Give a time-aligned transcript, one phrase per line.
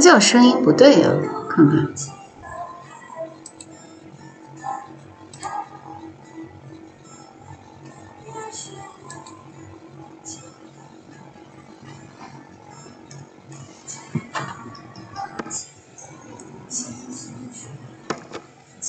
[0.00, 1.10] 么叫声音不对呀？
[1.50, 1.86] 看看，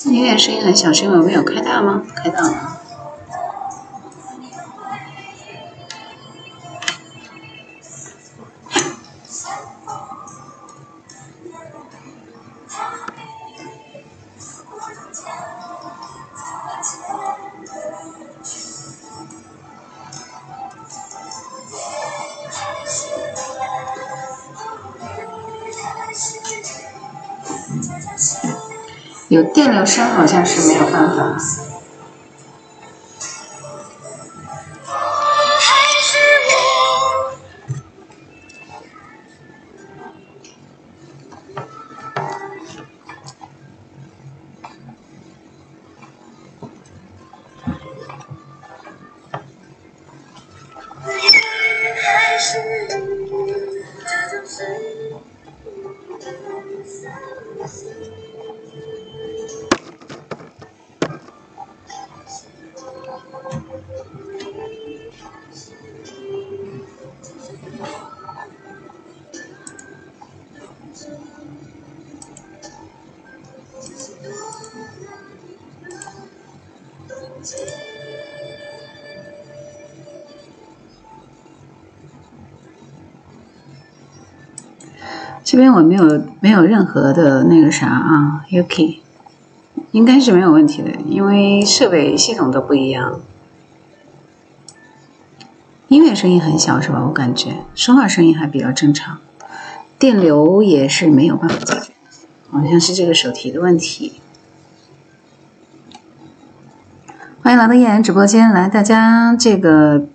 [0.06, 2.02] 音乐声音很小，是因为我没有开大吗？
[2.16, 2.71] 开大了。
[29.32, 31.71] 有电流声好像是没有办法。
[85.52, 89.00] 这边我没有没有任何的那个啥啊，Yuki，
[89.92, 93.20] 应该是没有问题的，因为设备系统都不一样。
[95.90, 97.04] 音乐声音很小是吧？
[97.06, 99.18] 我感觉说话声音还比较正常，
[100.00, 101.92] 电流也是没有办法解决，
[102.50, 104.22] 好像是这个手提的问题。
[107.44, 110.06] 欢迎来到叶然直播间，来大家这个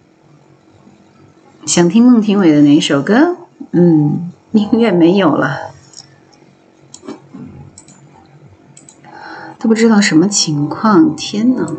[1.66, 3.36] 想听孟庭苇的哪一首歌？
[3.72, 4.25] 嗯。
[4.56, 5.72] 音乐没有了，
[9.58, 11.76] 都不知道什么情况，天呐！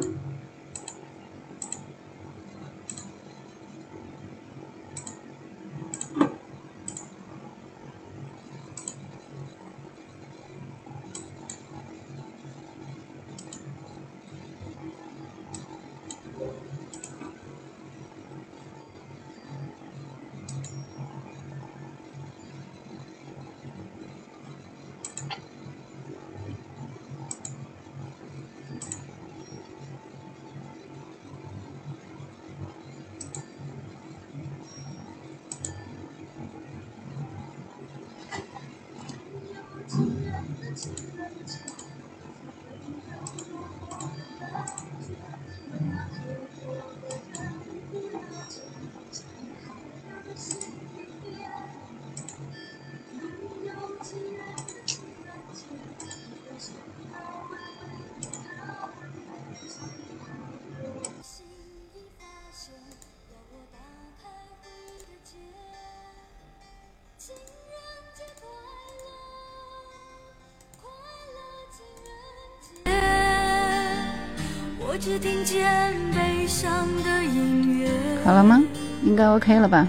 [79.37, 79.87] OK 了吧？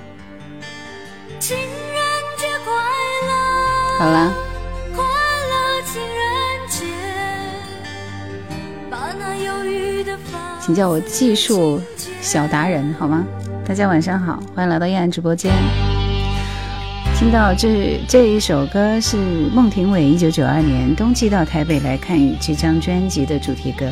[3.98, 4.30] 好了。
[10.60, 11.80] 请叫我技术
[12.20, 13.24] 小达人好吗？
[13.66, 15.50] 大家晚上好，欢迎来到燕安直播间。
[17.16, 23.90] 听到这这一首歌是孟庭苇一九九二年冬季到台北来看雨这张专辑的主题歌，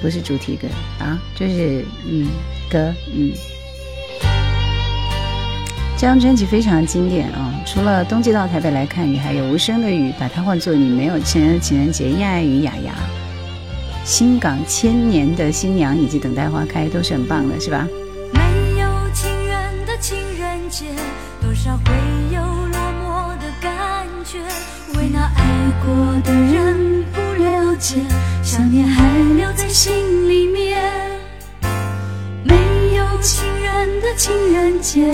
[0.00, 0.66] 不是主题歌
[0.98, 2.26] 啊，就是嗯
[2.70, 3.34] 歌嗯。
[5.98, 12.94] 这张专辑非常经典啊，除了冬季到台北来看雨，还有无声的雨，把它换作你没有情人的情人节，亚爱与雅雅。
[14.04, 17.84] 新港千年的新娘以及等待花开都是很棒的，是吧？
[18.32, 18.40] 没
[18.80, 20.84] 有情人的情人节，
[21.42, 21.92] 多少会
[22.32, 24.38] 有落寞的感觉。
[24.96, 25.44] 为那爱
[25.84, 27.96] 过的人不了解，
[28.44, 29.02] 想念还
[29.36, 29.92] 留在心
[30.28, 30.80] 里面。
[32.44, 32.54] 没
[32.94, 35.12] 有情人的情人节，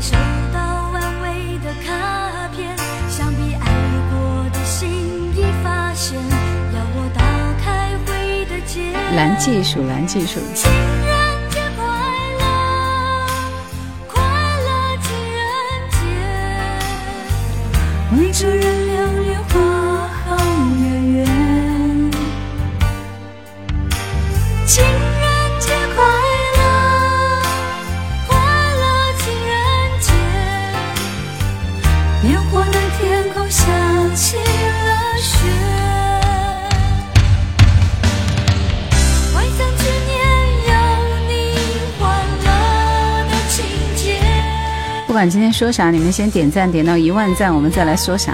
[0.00, 0.16] 收
[0.52, 0.58] 到
[0.94, 2.74] 安慰的卡片，
[3.08, 3.66] 想必爱
[4.10, 4.88] 过的心
[5.36, 6.18] 已发现。
[9.16, 10.38] 蓝技术，蓝技术。
[10.54, 11.84] 情人节快
[12.38, 12.42] 乐，
[14.06, 14.68] 快乐
[15.02, 15.42] 情人
[18.32, 18.40] 节，
[45.20, 48.32] 管今天说啥，你们先点赞，点到一万赞，我们再来说啥。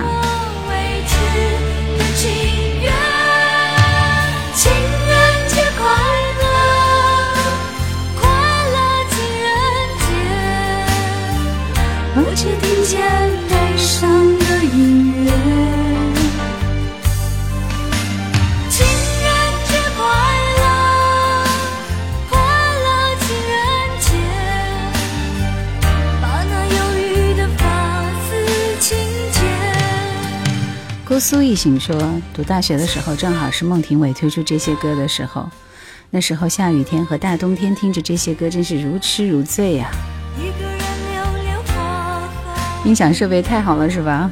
[31.28, 31.92] 苏一醒说
[32.32, 35.50] ：“读大学的时候，正好是孟庭苇推出这些歌的时候。
[36.10, 39.90] 那时候下雨天和大冬天，听着这些歌，真是如痴如醉呀！
[42.84, 44.30] 音响设备太好了，是吧？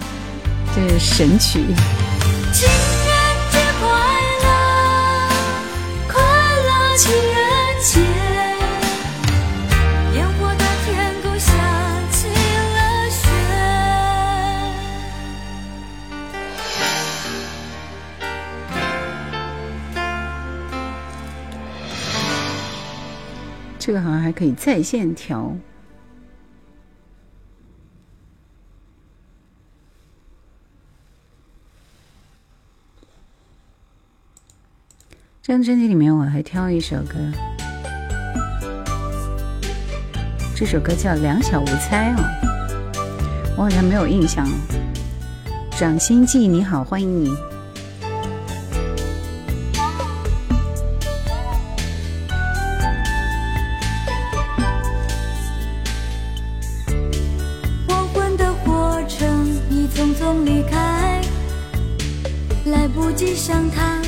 [0.72, 1.64] 这是神曲。”
[23.86, 25.54] 这个好像还可以在线调。
[35.42, 37.18] 这张专辑里面我还挑一首歌，
[40.56, 42.24] 这首歌叫《两小无猜》哦，
[43.58, 44.48] 我好像没有印象。
[45.78, 47.53] 掌心记你好，欢迎你。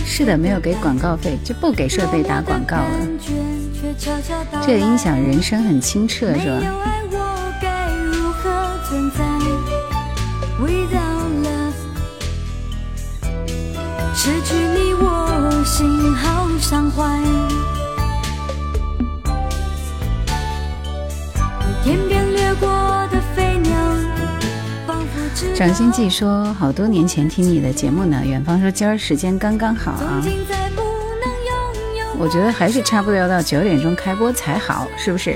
[0.04, 2.84] 是的，没有给广告费，就不给设备打广告了。
[4.66, 6.60] 这个音响人声很清澈，是吧？
[14.14, 17.20] 失去你，我心好伤怀。
[21.84, 23.05] 天边掠过
[25.56, 28.22] 掌心记说，好多年前听你的节目呢。
[28.22, 30.22] 远方说今儿时间刚刚好啊。
[32.18, 35.34] 我觉得还是差不多要到九点钟开播才好，是不是？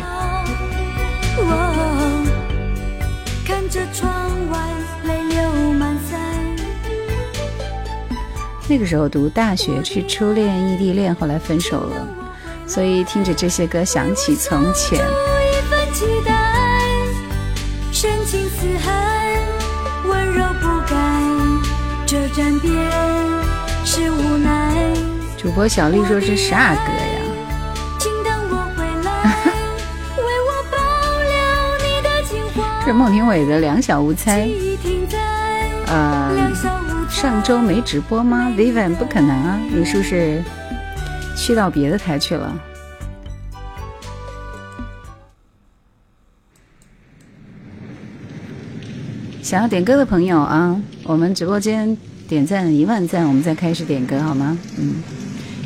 [8.68, 12.06] 那个时候读大学，是初恋、异地恋，后来分手了，
[12.66, 15.02] 所以听着这些歌，想起从前。
[25.36, 27.20] 主播小丽说是啥歌呀？
[32.84, 34.46] 是孟庭苇的《两小无猜》。
[35.86, 36.52] 呃，
[37.08, 40.42] 上周没直播吗？Vivian 不可能啊，你是不是
[41.36, 42.52] 去到别的台去了。
[49.42, 51.96] 想要点歌的朋友啊，我们直播间
[52.30, 54.56] 点赞一万赞，我们再开始点歌好吗？
[54.78, 55.02] 嗯，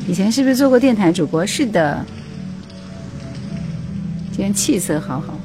[0.08, 1.44] 以前是不是做过电台主播？
[1.44, 2.02] 是的。
[4.32, 5.38] 今天气色好好，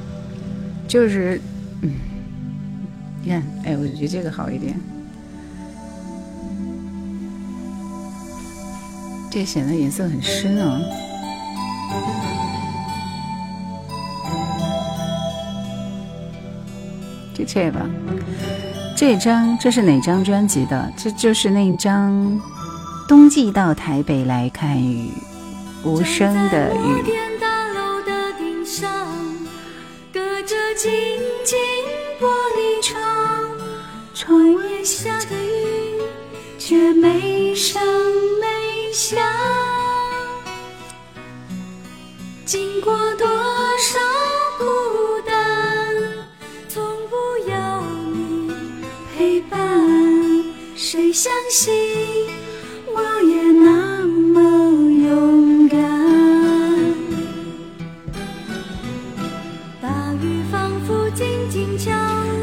[0.88, 1.38] 就是，
[1.82, 1.92] 嗯，
[3.22, 4.74] 你看，哎，我觉得这个好一点，
[9.30, 10.80] 这显得颜色很深啊。
[17.34, 17.86] 就这吧，
[19.00, 20.92] 这张这是哪张专辑的？
[20.94, 22.12] 这就是那张
[23.08, 25.10] 《冬季到台北来看雨》，
[25.88, 27.02] 无声的雨
[27.40, 28.90] 大楼的顶上。
[30.12, 30.92] 隔着静
[31.46, 31.58] 静
[32.20, 32.28] 玻
[32.58, 33.00] 璃窗，
[34.12, 36.02] 窗外下的雨
[36.58, 37.80] 却没声
[38.38, 39.18] 没响。
[42.44, 43.26] 经过多
[43.78, 44.19] 少？
[51.22, 51.70] 相信
[52.86, 54.40] 我也那么
[54.90, 55.78] 勇敢？
[59.82, 61.90] 大雨仿佛静静敲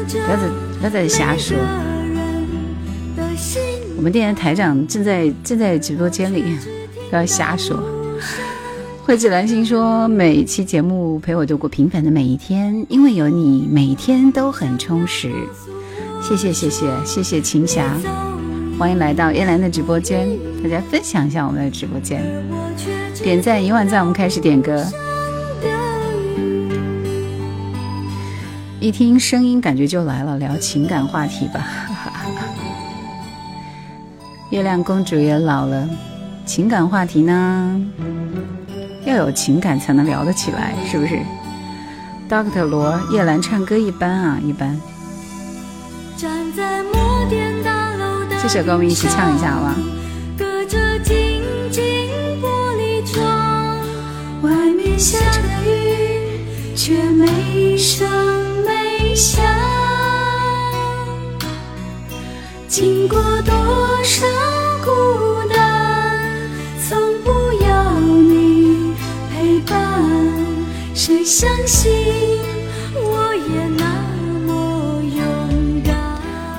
[0.06, 1.56] 着不要再不要再瞎说。
[3.96, 6.44] 我们电台台长正在正在直播间里，
[7.10, 7.76] 不要瞎说。
[9.02, 15.32] 慧智兰心说：“每一期节目陪我度过平凡的每一天，因为有你，每一天都很充实。”
[16.22, 17.98] 谢谢谢谢谢谢秦霞。
[18.78, 20.28] 欢迎来到叶兰的直播间，
[20.62, 22.22] 大家分享一下我们的直播间，
[23.20, 24.86] 点赞一万赞，我们开始点歌。
[28.78, 31.66] 一听声音，感觉就来了，聊情感话题吧。
[34.50, 35.88] 月亮公主也老了，
[36.46, 37.84] 情感话题呢，
[39.04, 41.18] 要有情感才能聊得起来，是不是
[42.30, 44.80] ？Doctor 罗，叶兰唱歌一般啊，一般。
[46.16, 47.57] 站在摩天
[48.40, 49.74] 这首歌我们一起唱一下，好吗？
[50.38, 51.82] 隔着静静
[52.40, 53.26] 玻璃窗，
[54.42, 58.08] 外面下的雨却没声
[58.64, 59.44] 没响。
[62.68, 63.52] 经过多
[64.04, 64.26] 少
[64.84, 66.16] 孤单，
[66.88, 67.30] 从不
[67.64, 68.94] 要你
[69.30, 70.02] 陪伴，
[70.94, 72.07] 谁相信？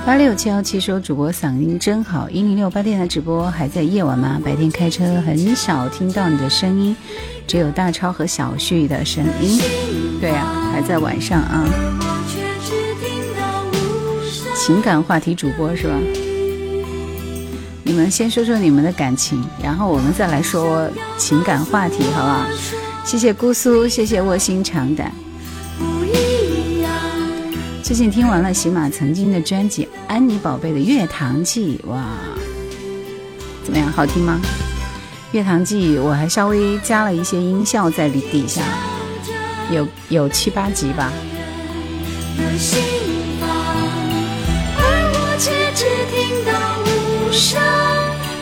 [0.09, 4.41] 八六七幺七说：“主播嗓音真好，一零六八电台直播还在夜晚吗？
[4.43, 6.97] 白天开车很少听到你的声音，
[7.45, 9.61] 只有大超和小旭的声音。
[10.19, 11.63] 对呀，还在晚上啊。
[14.55, 15.93] 情感话题主播是吧？
[17.83, 20.89] 你们先说说你们的感情，然后我们再来说
[21.19, 22.47] 情感话题，好不好？
[23.05, 25.13] 谢谢姑苏，谢谢卧薪尝胆。”
[27.89, 32.05] 最近听完了喜马曾经的专辑《安妮宝贝的月堂记》，哇，
[33.63, 33.91] 怎么样？
[33.91, 34.39] 好听吗？
[35.31, 38.61] 《月堂记》我还稍微加了一些音效在里底下，
[39.71, 41.11] 有有七八集吧。
[44.77, 44.83] 而
[45.15, 46.53] 我却只听到
[46.83, 47.59] 无声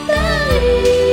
[0.08, 0.14] 的
[0.62, 1.07] 雨。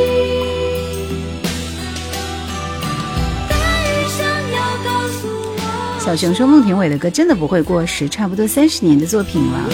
[6.04, 9.70] 小熊说：“孟庭苇的歌真的不会过时，差不多三十年的作品了。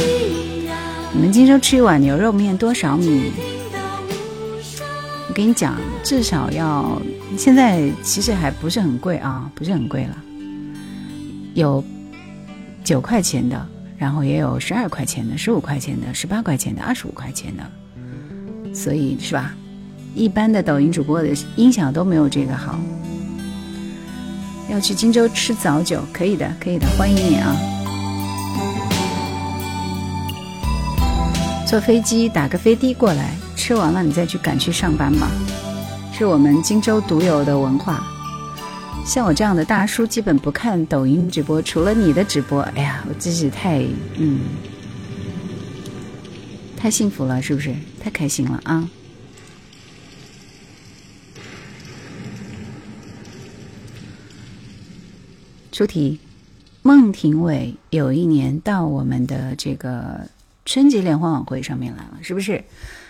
[1.12, 3.32] 你们今周吃一碗牛肉面多少米？
[5.28, 7.02] 我跟你讲，至少要
[7.36, 10.16] 现在其实还不是很贵啊，不是很贵了。
[11.54, 11.82] 有
[12.84, 13.66] 九块钱的，
[13.98, 19.52] 然后也有十二块钱的、十五块钱的、十八块钱的、二十五块钱的，所以是吧？
[20.14, 22.78] 一般的抖音主播的音响都没有这个好。”
[24.70, 27.56] 要去荆州吃早酒，可以的，可以的，欢迎你啊！
[31.66, 35.28] 坐飞机打个飞的过来，吃完了你再去赶去上班吧，
[36.16, 38.06] 是我们荆州独有的文化。
[39.04, 42.60] 像我这样的大叔，基本不看抖音直播，除了你的直播。
[42.76, 43.82] 哎呀，我真是太
[44.18, 44.38] 嗯，
[46.76, 47.74] 太幸福了，是不是？
[48.00, 48.88] 太开心了啊！
[55.72, 56.18] 出题，
[56.82, 60.28] 孟庭苇有一年到我们的这个
[60.64, 62.64] 春节联欢晚会上面来了，是不是？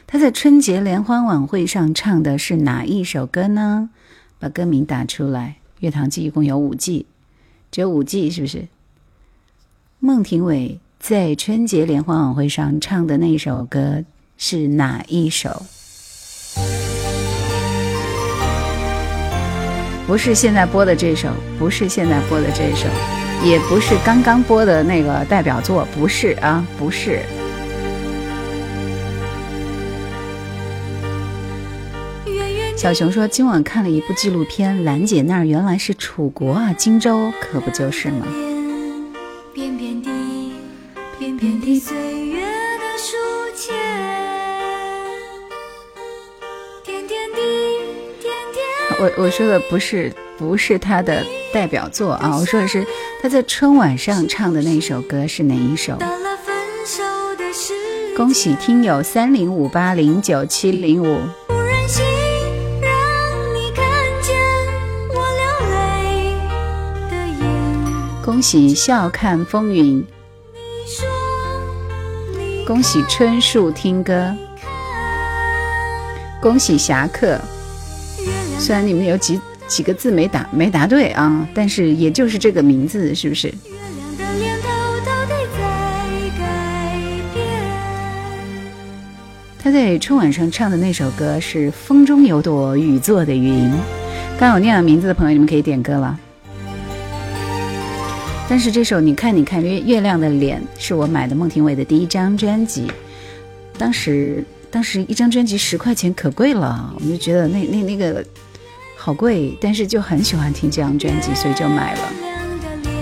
[0.07, 3.91] 他在春节联欢晚会上唱的是哪一首歌呢？
[4.39, 5.57] 把歌名打出来。
[5.83, 7.07] 《乐堂记》一共有五季，
[7.71, 8.69] 只有五季，是不是？
[9.99, 14.05] 孟庭苇在春节联欢晚会上唱的那首歌
[14.37, 15.65] 是哪一首？
[20.11, 22.89] 不是现在播的这首，不是现在播的这首，
[23.45, 27.21] 也不是刚刚播的那个代表作，不是啊，不是。
[32.77, 38.27] 小熊说今晚看了一部纪录片，兰姐那儿原来是楚国啊，荆州可不就是吗？
[49.01, 52.87] 我我说的不是不是他的代表作啊，我说的是
[53.23, 55.97] 他在春晚上唱的那首歌是哪一首？
[58.15, 62.05] 恭喜听友三零五八零九七零五，不忍心
[62.83, 62.93] 让
[63.55, 63.87] 你看
[64.21, 64.37] 见
[65.09, 66.35] 我流泪
[67.11, 68.23] 的眼。
[68.23, 70.07] 恭喜笑看风云，
[72.67, 74.37] 恭喜春树听歌，
[76.43, 77.41] 恭喜侠客。
[78.61, 83.53] 虽然你们有几几个字没答没答对啊，但是也就是这个名字，是不是？
[89.59, 93.65] 他在春晚上唱的那首歌是《风中有朵雨做的云》，
[94.39, 96.21] 刚有念了名字的朋友，你们可以点歌了。
[98.47, 102.91] 但是这首你看你看月月亮的脸是我买的孟庭苇的第一张专辑，
[103.79, 108.25] 当时当时一张专辑十块钱可贵了，我就觉得那那那个
[109.03, 112.01] 好贵，但是就很喜欢听这张专辑，所以就买了。
[112.61, 112.93] 的脸，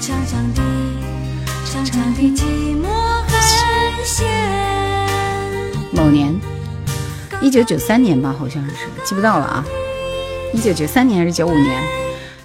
[0.00, 0.60] 长长的，
[1.64, 2.42] 长长的寂
[2.74, 2.88] 寞
[3.22, 3.30] 很
[4.04, 4.26] 咸。
[5.92, 6.34] 某年，
[7.40, 8.74] 一九九三年吧，好像是
[9.04, 9.64] 记不到了啊，
[10.52, 11.82] 一九九三年还是九五年？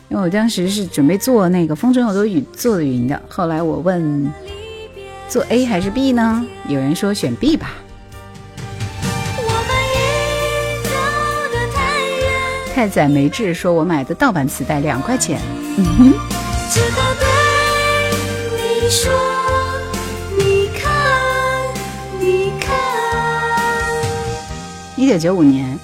[0.10, 4.32] 因为我当时是准备做那个《风中有朵雨做的云》的，后来我问
[5.28, 6.46] 做 A 还是 B 呢？
[6.68, 7.74] 有人说选 B 吧。
[12.76, 15.40] 太宰没志说我买的盗版磁带两块钱，
[15.78, 17.26] 只好对
[18.52, 19.14] 你说，
[20.38, 20.92] 你看，
[22.20, 22.76] 你看。
[24.98, 25.80] 一九九五年，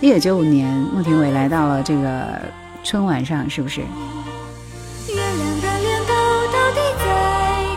[0.00, 2.40] 一九九五年，穆庭苇来到了这个
[2.82, 3.82] 春晚上，是不是？
[3.82, 5.20] 月亮
[5.60, 6.14] 的脸头
[6.50, 7.04] 到底在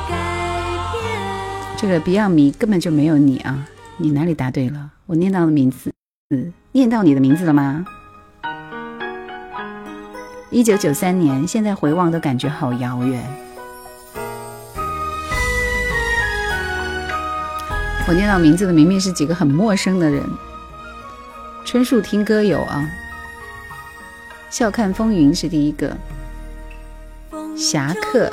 [0.07, 0.15] 改
[0.93, 1.03] 变？
[1.77, 3.67] 这个 Beyond 迷根本就没有你啊！
[3.97, 4.91] 你哪里答对了？
[5.07, 5.93] 我念到的名字，
[6.71, 7.85] 念到你的名字了吗？
[10.51, 13.23] 一九九三年，现在回望都感觉好遥远。
[18.07, 20.23] 我念到名字的明明是几个很陌生的人。
[21.63, 22.89] 春树听歌有啊，
[24.49, 25.95] 笑看风云是第一个，
[27.55, 28.31] 侠客。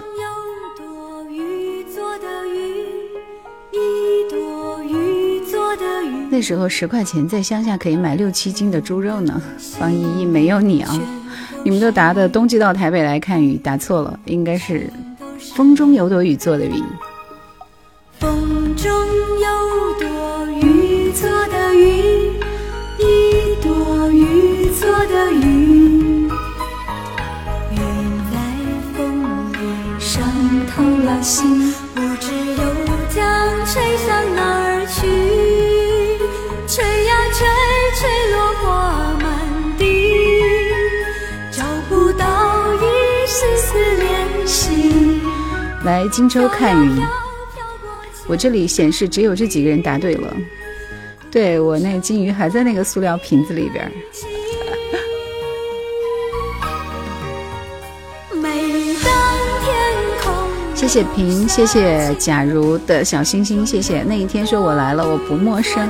[6.30, 9.40] 那时候十块钱在乡下可以买六七斤的猪肉呢。
[9.78, 10.98] 方依依没有你啊，
[11.66, 14.88] 你们都答的冬季到台北来看雨，答错了，应该是
[15.56, 16.80] 风中有朵雨做的云。
[18.20, 18.88] 风中
[19.40, 19.48] 有
[19.98, 22.32] 朵雨做的云，
[23.00, 26.28] 一朵雨做的云。
[27.72, 27.78] 云
[28.30, 28.38] 在
[28.96, 29.58] 风里
[29.98, 30.22] 伤
[30.68, 32.62] 透了心，不知又
[33.12, 34.35] 将吹向
[45.86, 47.00] 来荆州看云，
[48.26, 50.36] 我这里显示只有这几个人答对了。
[51.30, 53.88] 对我那金鱼还在那个塑料瓶子里边
[60.74, 65.88] 谢谢平，谢谢假如的小星星，谢谢那一天说我来了，我不陌生。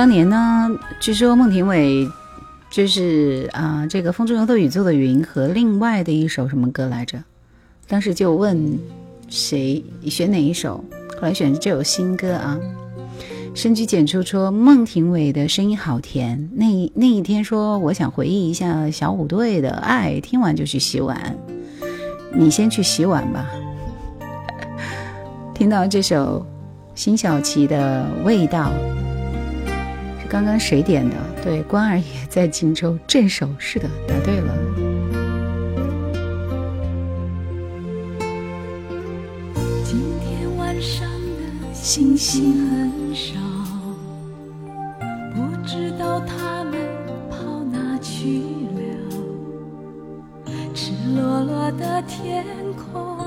[0.00, 2.08] 当年呢，据说孟庭苇
[2.70, 7.22] 就是啊、这个《风中有朵雨做的云》和另外的一首什么歌来着？
[7.86, 8.78] 当时就问
[9.28, 10.82] 谁选哪一首，
[11.16, 12.58] 后来选这首新歌啊。
[13.54, 21.36] 深居简出说孟庭苇的声音好甜，那那一天说我想回忆一下小虎队的爱，听完就去洗碗。
[22.32, 23.50] 你先去洗碗吧。
[25.52, 26.46] 听到这首
[26.94, 28.72] 辛晓琪的味道。
[30.30, 31.16] 刚刚谁点的？
[31.42, 33.48] 对，关二爷在荆州镇守。
[33.58, 34.54] 是的，答对了。
[39.82, 43.34] 今天晚上的星星很少，
[45.34, 46.74] 不知道他们
[47.28, 48.42] 跑哪去
[48.76, 48.80] 了。
[50.72, 53.18] 赤裸裸的天空，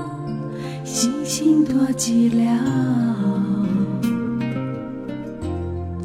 [0.86, 3.53] 星星多寂寥。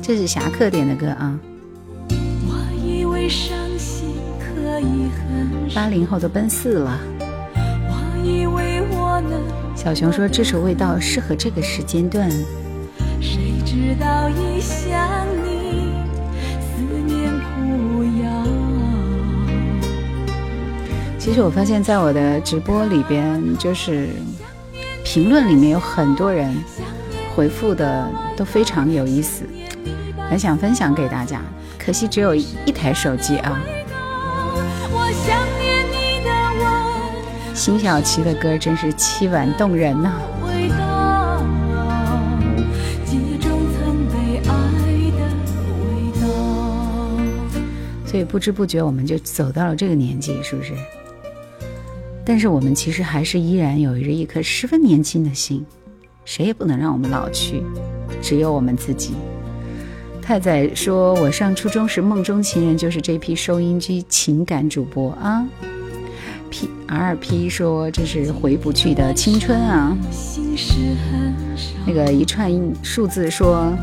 [0.09, 1.39] 这是侠客点的歌啊。
[2.47, 6.99] 我以为伤心可以很八零后都奔四了。
[7.21, 9.39] 我以为我能。
[9.77, 12.27] 小熊说：“这首味道适合这个时间段。”
[13.21, 15.91] 谁知道一想你，
[16.59, 18.47] 思念苦药。
[21.19, 24.09] 其实我发现，在我的直播里边，就是
[25.05, 26.51] 评论里面有很多人
[27.35, 29.43] 回复的都非常有意思，
[30.29, 31.41] 很想分享给大家。
[31.77, 33.59] 可惜只有一台手机啊。
[37.55, 40.13] 辛晓琪的歌真是凄婉动人呐，
[48.05, 50.73] 所以不知不觉我们就走到了这个年纪，是不是？
[52.23, 55.65] 但是我们其实还是依然有着一颗十分年轻的心，
[56.23, 57.61] 谁也不能让我们老去，
[58.21, 59.15] 只有我们自己。
[60.29, 65.43] 太宰说：“我上初中时梦中情人就是这批收音机情感主播啊。”
[66.51, 69.97] P R P 说：“这是回不去的青春啊！”
[71.83, 72.51] 那个一串
[72.83, 73.73] 数字说：“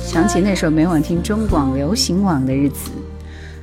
[0.00, 2.90] 想起那时候每晚听中广流行网的日子。”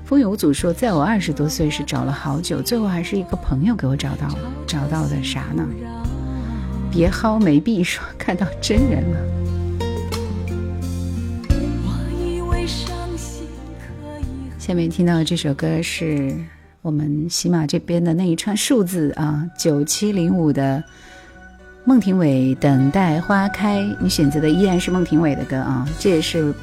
[0.06, 4.38] 风雨无阻说：“在我二十多岁时找了好久，最后还是一个朋友给我找到了。
[4.68, 5.68] 找到的啥呢？”
[6.94, 9.18] 别薅眉碧说：“看到真人了。”
[14.68, 16.36] 下面听到的这首歌是。
[16.82, 20.82] 我们喜马这边的那一串数字啊，九七零五的
[21.84, 26.54] 孟庭苇《等待花开》，你选择的依然是孟庭苇的歌啊，这也是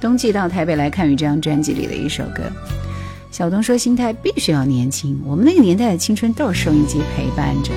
[0.00, 2.42] 冬季到台北来看雨这张专辑里的一首歌。
[3.32, 7.72] 小东说：“心态必须要年轻，我们那个年代的青春都是收音机陪伴着。”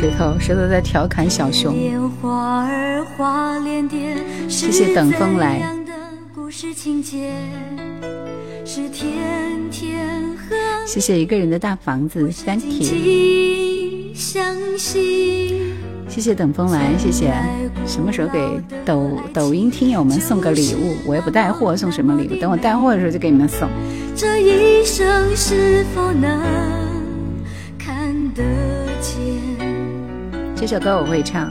[0.00, 1.76] 石头，石头在调侃小熊。
[4.48, 5.60] 谢谢等风来。
[10.86, 14.14] 谢谢一个人的大房子，Thank you。
[16.08, 17.34] 谢谢等风来，谢谢。
[17.86, 20.96] 什么时候给抖抖音听友们送个礼物？
[21.04, 22.40] 我也不带货，送什么礼物？
[22.40, 23.68] 等我带货的时候就给你们送。
[24.16, 26.40] 这一生是否能
[27.78, 28.89] 看得见？
[30.60, 31.50] 这首歌我会唱。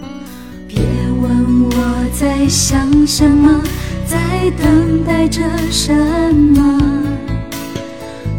[0.68, 0.78] 别
[1.20, 3.60] 问我在想什么。
[4.06, 5.42] 在等待着
[5.72, 5.92] 什
[6.32, 6.80] 么？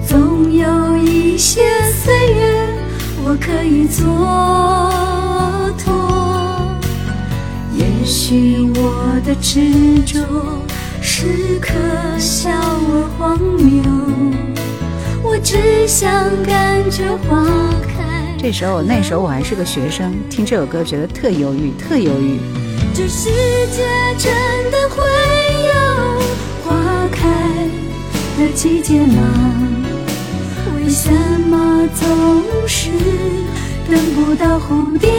[0.07, 2.69] 总有一些岁月，
[3.25, 4.07] 我可以蹉
[5.77, 5.91] 跎。
[7.77, 10.21] 也许我的执着
[11.01, 11.73] 是可
[12.17, 13.83] 笑而荒谬，
[15.23, 16.09] 我只想
[16.45, 17.45] 感觉花
[17.83, 17.90] 开。
[18.43, 22.41] 这时候，那时候我还是个学生，听这首歌觉得特忧郁，特忧郁。
[22.95, 23.85] 这世界
[24.17, 24.33] 真
[24.71, 25.03] 的会
[25.69, 25.75] 有
[26.65, 27.29] 花开
[28.39, 29.21] 的季节吗？
[30.75, 31.13] 为什
[31.51, 32.89] 么总是
[33.91, 35.11] 等不到蝴蝶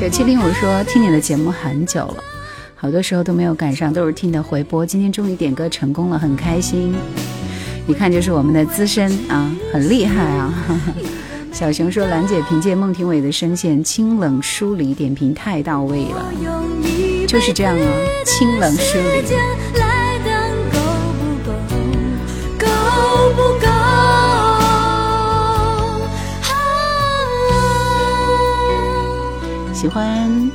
[0.00, 2.24] 九七零五说：“听你的节目很久了，
[2.74, 4.84] 好多时候都没有赶上，都是听的回播。
[4.86, 6.94] 今天终于点歌成功了，很开心。
[7.86, 10.54] 一看就是我们的资深啊，很厉害啊。
[11.52, 16.32] ”小熊说：“兰姐凭借孟庭苇的声线，清冷疏离，点评太到位了，
[17.28, 17.86] 就是这样啊，
[18.24, 19.80] 清冷疏离。”
[29.80, 30.50] 喜欢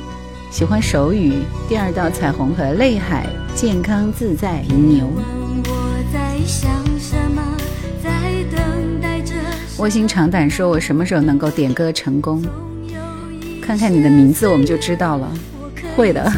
[0.52, 5.10] 喜欢手语，第二道彩虹和泪海，健康自在牛。
[9.78, 12.40] 卧薪尝胆说：“我什么时候能够点歌成功？
[13.60, 15.28] 看看你的名字，我们就知道了。
[15.96, 16.32] 会的。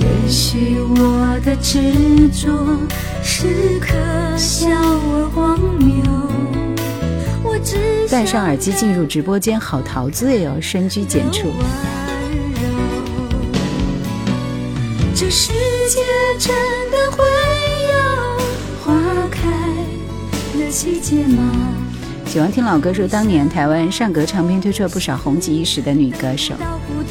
[0.00, 2.50] 也许我的执着
[3.22, 3.94] 是可
[4.36, 6.02] 笑而荒谬。
[8.10, 11.52] 戴上耳机进入直播间，好陶醉哦，深居简出。
[15.14, 15.52] 这世
[15.88, 16.02] 界
[16.38, 16.54] 真
[16.90, 17.24] 的会
[17.92, 17.98] 有
[18.84, 19.48] 花开。
[20.70, 21.42] 细节吗？
[22.26, 26.54] 喜欢听老歌，说当年台湾上格唱片推出了不少红极一时的女歌手。
[26.58, 27.02] 到蝴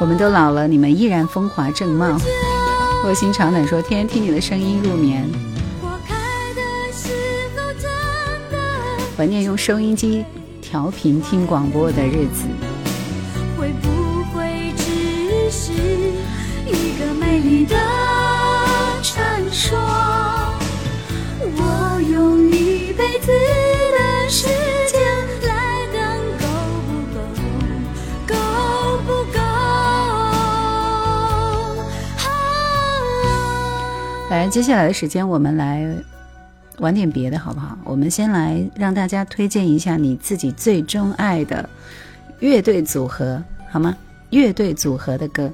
[0.00, 2.16] 我们都老了，你们依然风华正茂。
[3.04, 5.28] 卧薪尝胆说，天天听你的声音入眠，
[9.16, 10.24] 怀念用收音机
[10.62, 12.67] 调频听广播的日子。
[34.50, 35.86] 接下来的时间我们来
[36.78, 37.78] 玩点别的，好不好？
[37.84, 41.68] 我们先来让大家推荐一下你自己最钟爱的
[42.40, 43.94] 乐队组合，好吗？
[44.30, 45.52] 乐队组合的歌，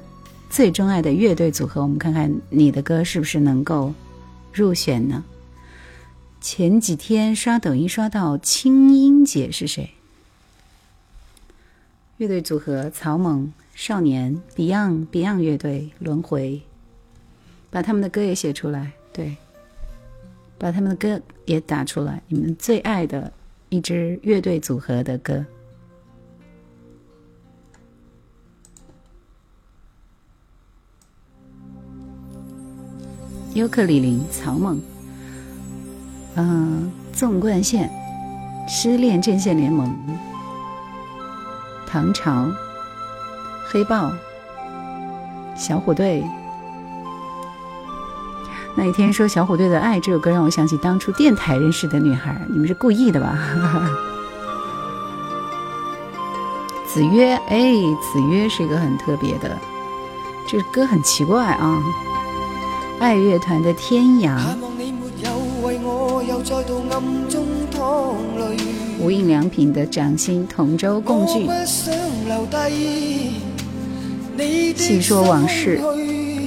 [0.49, 3.93] 最钟爱的乐队组合，我们看看你的歌是不是能够
[4.53, 5.23] 入选呢？
[6.39, 9.91] 前几天刷抖音刷到清音姐是谁？
[12.17, 16.61] 乐队组合草蜢、少年、Beyond、Beyond 乐队、轮回。
[17.75, 19.35] 把他们的歌也写出来，对，
[20.57, 22.21] 把他们的歌也打出来。
[22.29, 23.29] 你们最爱的
[23.67, 25.45] 一支乐队组合的歌，
[33.53, 34.79] 尤克里里、草蜢，
[36.35, 37.91] 嗯，纵贯线、
[38.69, 39.93] 失恋阵线联盟、
[41.85, 42.49] 唐朝、
[43.67, 44.13] 黑豹、
[45.57, 46.23] 小虎队。
[48.77, 53.33] 那一天说小虎队的《爱》这首歌让我想起当初电台认识的女孩，你们是故意的吧？
[56.85, 59.57] 子曰，哎，子曰是一个很特别的，
[60.45, 61.81] 这歌很奇怪啊。
[62.99, 64.37] 爱乐团的《天涯》，
[68.99, 71.47] 无印良品的《掌心》，同舟共聚，
[74.75, 75.79] 细说往事。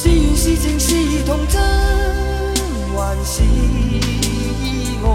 [0.00, 1.60] 是缘是情是童真，
[2.94, 5.08] 还是意外？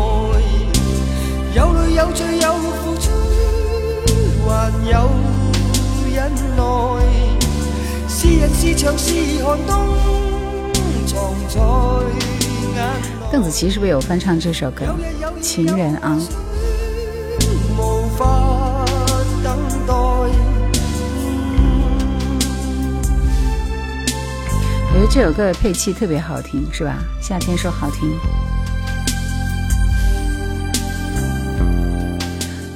[1.55, 3.09] 有泪有罪有付出，
[4.45, 5.09] 还有
[6.13, 6.61] 忍耐。
[8.09, 9.71] 是人是墙是寒冬，
[11.07, 11.61] 藏在
[12.41, 12.43] 眼
[12.75, 12.77] 内。
[13.31, 14.83] 邓紫棋是不是有翻唱这首歌
[15.41, 16.19] 《情人啊》？
[17.77, 18.25] 无法
[25.03, 26.97] 觉得这首歌的配器特别好听，是吧？
[27.21, 28.09] 夏天说好听，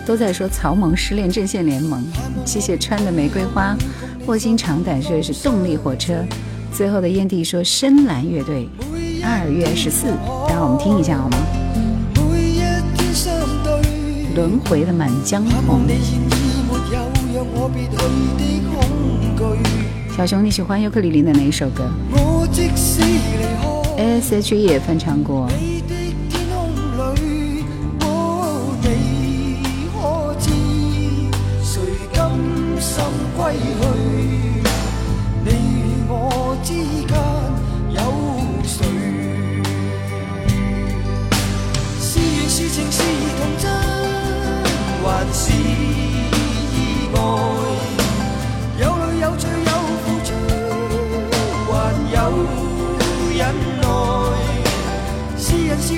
[0.05, 2.03] 都在说曹萌失恋阵线联盟。
[2.45, 3.77] 谢谢穿的玫瑰花，
[4.25, 6.21] 卧薪尝胆说的是动力火车。
[6.73, 8.67] 最后的烟蒂说深蓝乐队，
[9.23, 10.07] 二月十四，
[10.49, 11.37] 让我们听一下好吗？
[14.35, 15.87] 轮回的满江红。
[20.17, 21.88] 小熊，你喜欢尤克里里的哪一首歌
[23.97, 25.47] ？S H E 也翻唱过。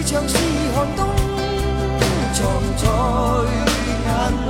[0.10, 0.36] 像是
[0.74, 1.06] 寒冬
[2.34, 2.42] 藏
[2.78, 2.84] 在
[4.08, 4.10] 眼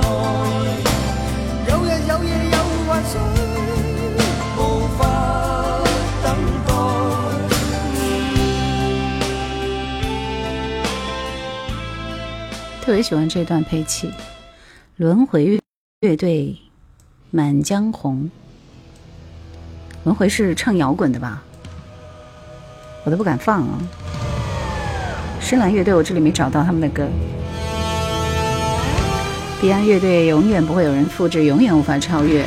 [1.68, 3.12] 有日有夜有幻想
[4.56, 4.58] 无
[4.96, 5.00] 法
[6.24, 6.26] 等
[6.66, 6.72] 待
[12.80, 14.10] 特别喜欢这段配器
[14.96, 15.60] 轮回
[16.00, 16.56] 乐队
[17.30, 18.30] 满江红。
[20.04, 21.42] 轮回是唱摇滚的吧？
[23.04, 23.78] 我都不敢放了
[25.40, 27.08] 深蓝乐队，我这里没找到他们的歌。
[29.60, 32.44] Beyond 乐队永远不会有人复制，永远无法超越。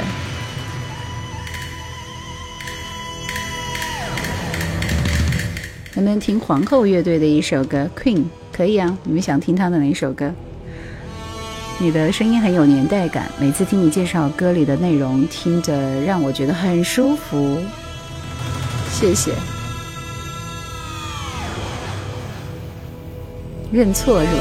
[5.96, 8.18] 能不能听皇后乐队的一首歌《Queen》？
[8.52, 10.32] 可以啊，你们想听他的哪首歌？
[11.80, 17.60] 你的声音很有年代感，每次听你介绍歌里的内容，听着让我觉得很舒服。
[18.90, 19.34] 谢谢。
[23.74, 24.34] 认错是吧？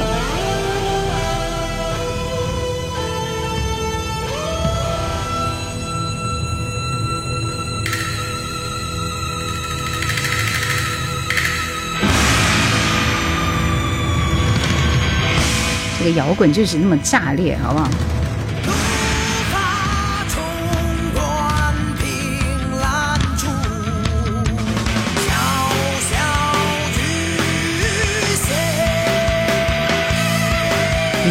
[15.98, 17.88] 这个摇滚就是那么炸裂，好不好？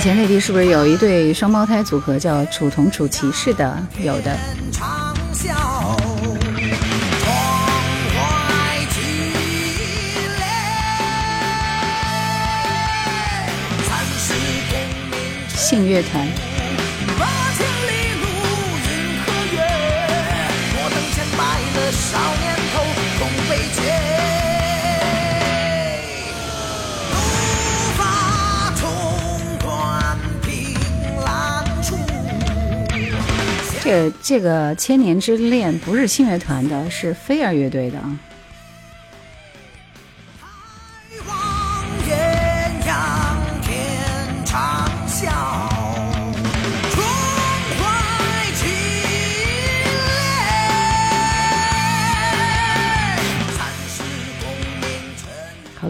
[0.01, 3.31] 前内地是不是有一对双胞胎组合叫楚童楚奇？
[3.31, 4.35] 是的，有的。
[15.55, 16.50] 信乐团。
[33.83, 38.19] 这这个千年之恋不是信乐团的，是飞儿乐队的啊。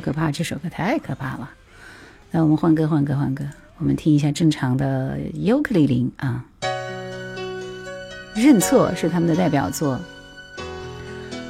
[0.03, 1.47] 可怕，这首歌太可怕了。
[2.31, 3.45] 那我们换歌，换歌，换歌。
[3.77, 6.43] 我们听一下正常的尤克里里啊。
[8.33, 9.99] 认错是他们的代表作。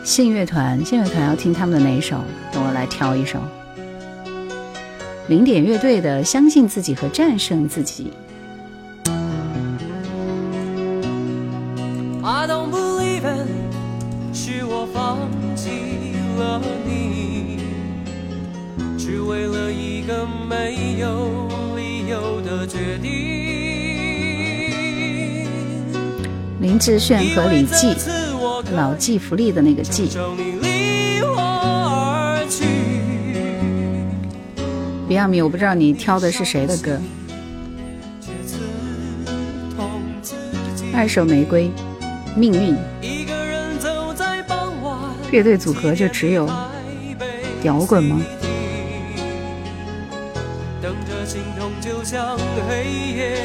[0.04, 2.24] 信乐团，信乐团要听他们的哪一首？
[2.52, 3.39] 等我来挑一首。
[5.28, 8.12] 零点乐队的《相信自己和战胜自己》。
[12.24, 13.48] I don't believe it，
[14.34, 15.20] 是我放
[15.56, 15.70] 弃
[16.38, 17.60] 了你。
[18.98, 23.20] 只为了一个没有理由的决定。
[26.82, 27.96] 志炫和李记，
[28.74, 30.10] 老骥伏枥的那个骥。
[35.08, 37.00] 别样米，我不知道你挑的是谁的歌。
[40.91, 41.70] 二手玫瑰，
[42.36, 42.76] 命运。
[45.30, 46.50] 乐队组合就只有
[47.62, 48.20] 摇滚吗？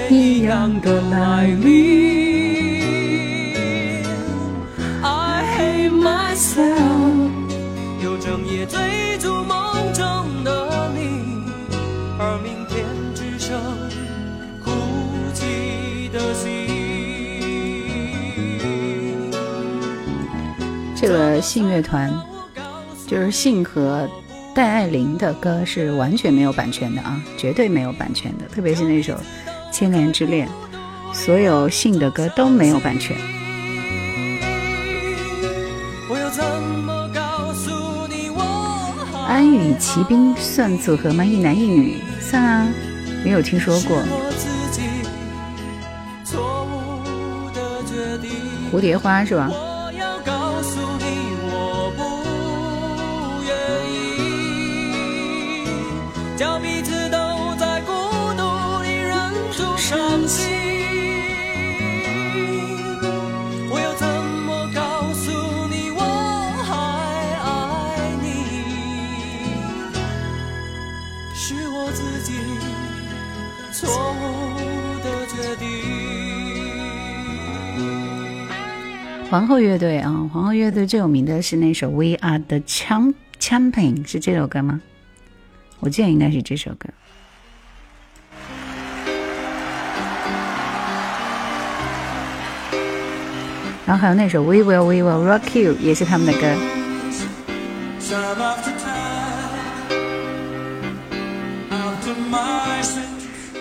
[0.09, 2.26] 一样的来临。
[6.57, 6.62] 这
[21.09, 22.11] 个信乐团
[23.07, 24.09] 就是信和。
[24.54, 29.12] 戴爱玲的歌是完全没有版权的啊，绝对没有版权的，特别是那首
[29.70, 30.48] 《千年之恋》，
[31.14, 33.14] 所有信的歌都没有版权。
[39.37, 41.22] 安与骑兵算组合吗？
[41.22, 42.66] 一男一女算啊，
[43.22, 44.03] 没有听说过。
[48.72, 49.51] 蝴蝶花是吧？
[79.37, 84.80] 皇后乐队啊，皇后乐队最有名的是那首《We Are the Champion》，是这首歌吗？
[85.80, 86.89] 我记得应该是这首歌。
[93.84, 96.41] 然后还有那首《We Will We Will Rock You》，也是他们的歌。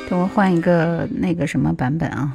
[0.10, 2.34] 等我换一个那个什么版本啊。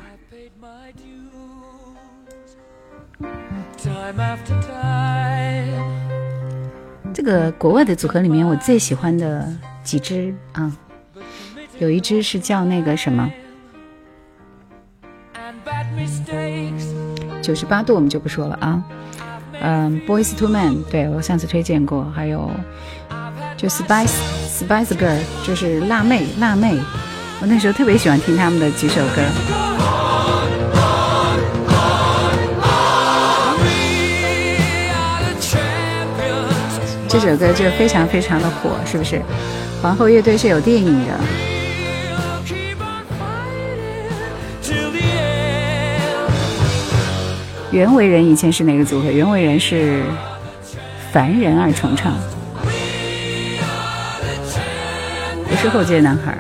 [7.13, 9.47] 这个国外的组合里面，我最喜欢的
[9.83, 10.73] 几支啊，
[11.79, 13.31] 有一支是叫那个什么，
[17.43, 18.83] 九十八度我们就不说了啊，
[19.61, 22.51] 嗯，boys two men，对我上次推荐过，还有
[23.57, 24.15] 就 spice
[24.49, 26.79] spice girl，就是辣妹辣妹，
[27.41, 30.10] 我那时候特别喜欢听他们的几首歌。
[37.11, 39.21] 这首歌就非常非常的火，是不是？
[39.83, 41.15] 皇后乐队是有电影的。
[47.73, 49.11] 袁惟仁以前是哪个组合？
[49.11, 50.05] 袁惟仁是
[51.13, 52.15] 凡人二重唱，
[55.49, 56.39] 不是后街男孩，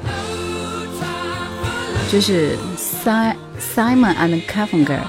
[2.12, 5.00] 就是 Simon and Garfunkel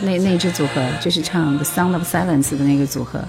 [0.00, 3.20] 那那支组合，就是唱《The Sound of Silence》的那个组合。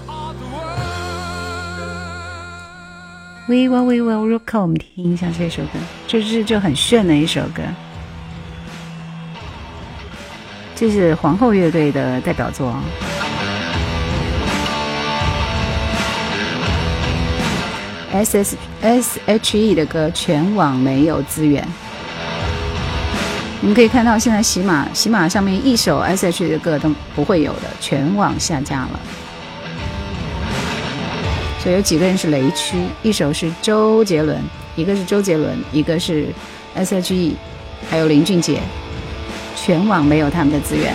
[3.52, 4.58] We will, we will rock。
[4.58, 5.78] 我们听一下这首歌，
[6.08, 7.60] 就是就很炫的一首歌。
[10.74, 12.74] 这是皇后乐队的代表作。
[18.12, 21.62] S S S H E 的歌全网没有资源。
[23.60, 29.00] 你们可以看到，现在喜马喜马上面一首 S H E 的歌都不会有的，全网下架了。
[31.62, 34.42] 所以有几个人是雷区，一首是周杰伦，
[34.74, 36.26] 一个是周杰伦，一个是
[36.74, 37.36] S H E，
[37.88, 38.58] 还有林俊杰。
[39.54, 40.92] 全网没有他们的资源。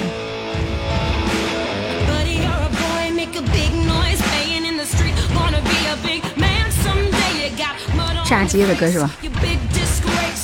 [8.26, 9.09] 炸街的歌是吧？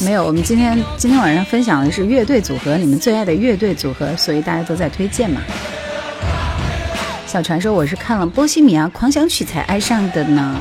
[0.06, 5.42] 没有，我们今天今天晚上分享的是乐队组合，你们最爱的乐队组合，所以大家都在推荐嘛。
[7.34, 10.56] 小传说我是看了《波西米亚狂想曲》才爱上的呢。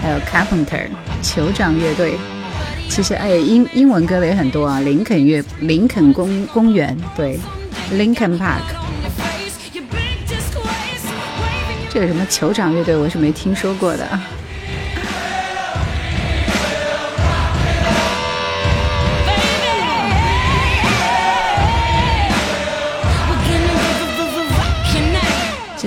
[0.00, 0.86] 还有 Carpenter
[1.20, 2.14] 酋长乐队。
[2.88, 7.40] 其实哎，英英文歌的也很多啊，林肯乐林肯公公园，对
[7.94, 8.62] ，Lincoln Park。
[11.90, 14.08] 这个什么酋长乐队，我是没听说过的。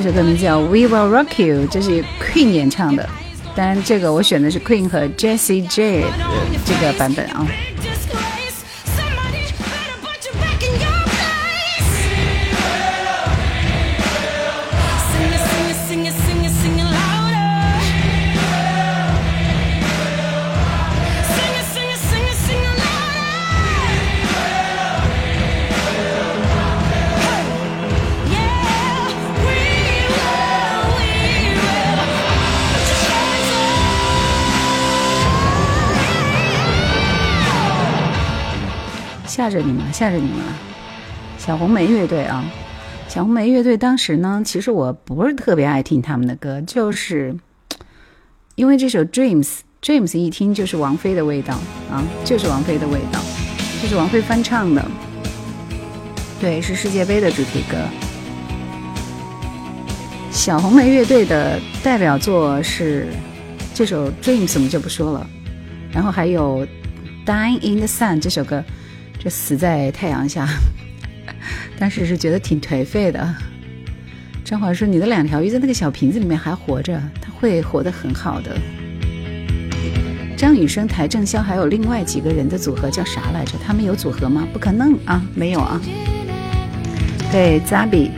[0.08, 3.10] 首歌名叫《We Will Rock You》，这是 Queen 演唱的。
[3.54, 6.08] 当然，这个我选的是 Queen 和 Jessie J 的
[6.66, 7.46] 这个版本啊。
[39.48, 40.54] 吓着你们，吓着你们了！
[41.38, 42.44] 小红梅乐队啊，
[43.08, 47.34] 小红梅乐队当时呢，其实我不是特别爱听他们的歌，就是
[48.56, 49.48] 因为这首《Dreams》
[49.82, 51.54] ，Dreams 一听就是王菲的味道
[51.90, 53.22] 啊，就是王菲的味道，
[53.82, 54.86] 这是王菲翻唱的，
[56.42, 57.78] 对，是世界杯的主题歌。
[60.30, 63.08] 小红梅乐队的代表作是
[63.74, 65.26] 这首《Dreams》，我们就不说了，
[65.94, 66.68] 然后还有
[67.26, 68.62] 《Dying in the Sun》这首歌。
[69.20, 70.48] 这死在太阳下，
[71.78, 73.36] 当时是觉得挺颓废的。
[74.46, 78.58] 张华说：“你的两条鱼在那个小瓶子里面还活着，它会活得很好的。”
[80.38, 83.54] 张雨生、邰正宵还有另外几个人的组合叫啥来着？
[83.66, 84.48] 他们有组合吗？
[84.54, 85.82] 不可能啊，没有啊。
[87.32, 88.12] 对，Zabi。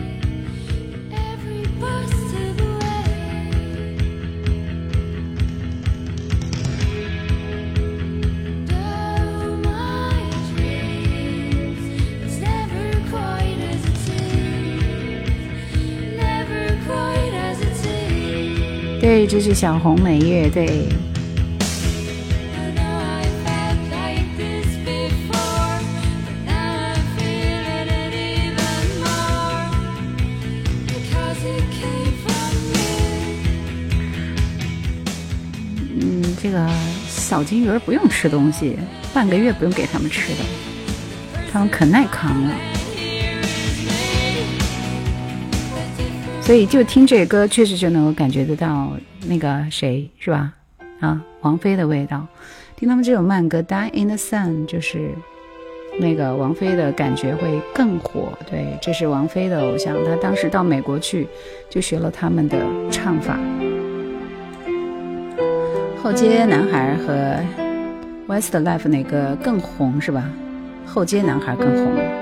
[19.09, 20.87] 对，这是小红莓乐队。
[35.99, 36.69] 嗯，这个
[37.07, 38.77] 小金鱼不用吃东西，
[39.11, 40.43] 半个月不用给他们吃的，
[41.51, 42.53] 他们可耐扛了。
[46.49, 48.91] 所以就听这个歌，确实就能够感觉得到
[49.27, 50.51] 那个谁是吧？
[50.99, 52.25] 啊，王菲的味道。
[52.75, 55.11] 听他们这首慢歌《Die in the Sun》，就是
[55.99, 58.35] 那个王菲的感觉会更火。
[58.49, 61.27] 对，这是王菲的偶像，她当时到美国去
[61.69, 62.57] 就学了他们的
[62.89, 63.39] 唱法。
[66.01, 67.39] 后街男孩和
[68.27, 70.27] Westlife 哪个更红是吧？
[70.83, 72.18] 后街男孩更红。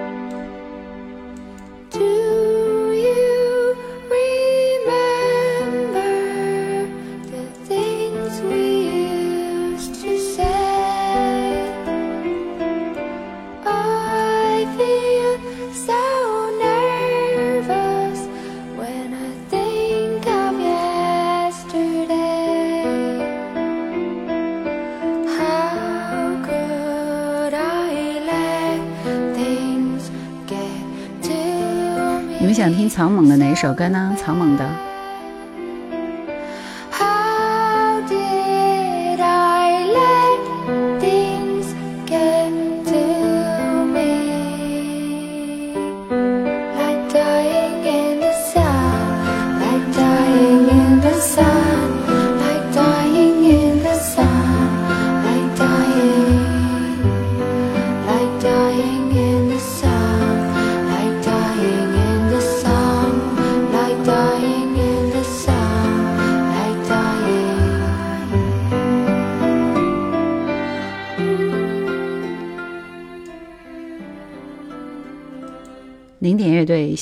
[33.28, 34.15] 听草蜢的哪首歌呢？
[34.17, 34.86] 草蜢的。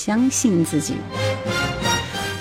[0.06, 0.94] 相信自己。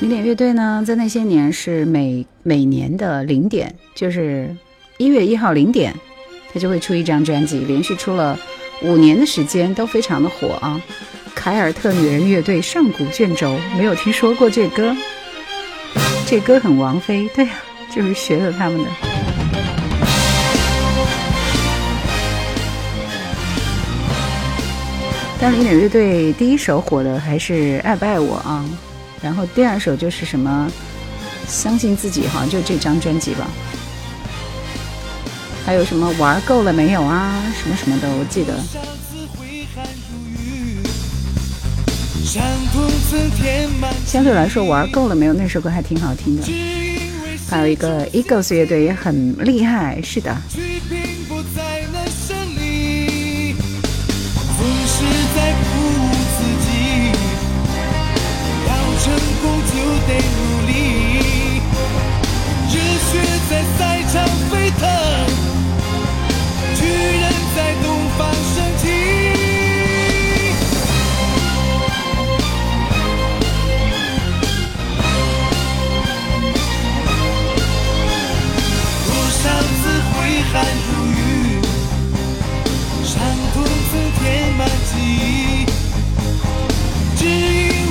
[0.00, 4.54] 零点乐队呢，在那些年是每每年的零点，就是
[4.98, 5.94] 一月一号零点，
[6.52, 8.38] 他就会出一张专辑，连续出了
[8.82, 10.78] 五年的时间，都非常的火啊。
[11.34, 14.94] 凯尔特女人乐队上古卷轴，没有听说过这歌，
[16.26, 17.52] 这歌很王菲，对呀，
[17.90, 19.13] 就是学的他们的。
[25.40, 28.64] 但零点乐队第一首火的还是爱不爱我啊，
[29.20, 30.70] 然后第二首就是什么
[31.46, 33.46] 相信自己，好像就这张专辑吧。
[35.66, 38.54] 还有什么玩够了没有啊，什么什么的，我记得。
[44.06, 46.42] 相对来说，玩够了没有那首歌还挺好听的。
[47.50, 50.34] 还有一个 Eagles 乐队也很厉害，是的。
[60.06, 60.70] 得努力，
[62.68, 63.10] 热血
[63.48, 63.78] 在赛
[64.12, 64.14] 场
[64.50, 64.82] 沸腾，
[66.74, 67.24] 巨人
[67.56, 67.86] 在东
[68.18, 68.20] 方
[68.54, 68.84] 升起。
[79.06, 79.82] 多少次
[80.12, 80.14] 挥
[80.52, 80.54] 汗
[80.86, 81.20] 如雨，
[83.04, 83.12] 伤
[83.54, 83.56] 痛
[83.90, 84.22] 曾填
[84.58, 85.66] 满记忆。
[87.16, 87.30] 只因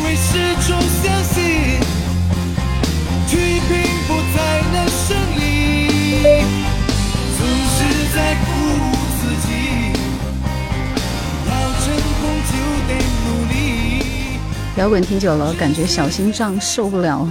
[0.03, 0.27] 为始
[0.67, 0.69] 终
[1.01, 1.35] 相信
[14.75, 17.29] 摇滚听久了，感觉小心脏受不了。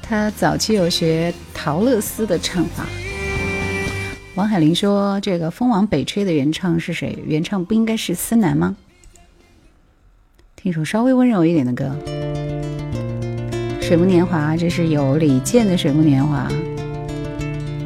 [0.00, 2.86] 他早期有学陶乐斯的唱法。
[4.34, 7.18] 王海玲说：“这个风往北吹的原唱是谁？
[7.26, 8.74] 原唱不应该是思南吗？”
[10.56, 11.94] 听首稍微温柔一点的歌，
[13.82, 16.48] 《水木年华》，这是有李健的《水木年华》。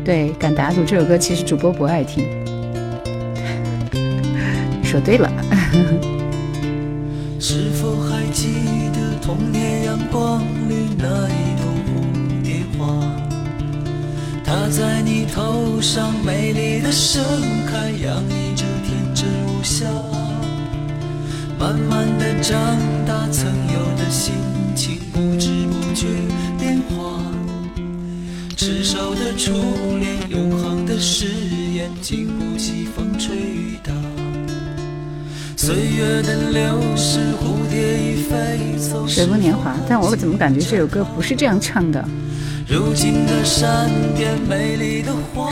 [0.05, 2.25] 对，敢打赌这首歌其实主播不爱听。
[4.85, 6.16] 说对了。
[11.09, 12.85] 那一朵蝴蝶花？
[14.45, 17.23] 它在你头上美丽的盛
[17.65, 19.85] 开，洋溢着天真无暇。
[21.61, 22.57] 慢慢的长
[23.07, 24.35] 大，曾有的心
[24.75, 26.09] 情不知不觉
[26.59, 27.23] 变化。
[28.57, 29.53] 执手的初
[30.01, 31.29] 恋，永恒的誓
[31.73, 33.93] 言，经不起风吹雨打。
[39.09, 42.09] 水木年华，但我怎么感觉这首歌不是这样唱的？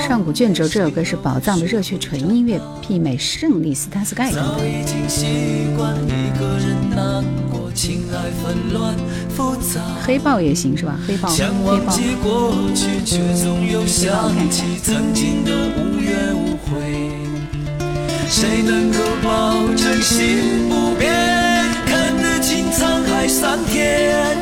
[0.07, 4.61] 上古卷轴这首歌是宝藏的热血纯音乐，媲美胜利 Star Sky 等等。
[10.07, 10.97] 黑豹也行是吧？
[11.09, 11.93] 黑豹，黑豹。
[18.37, 21.15] 谁能够保证心不变，
[21.87, 24.37] 看得清沧海桑田？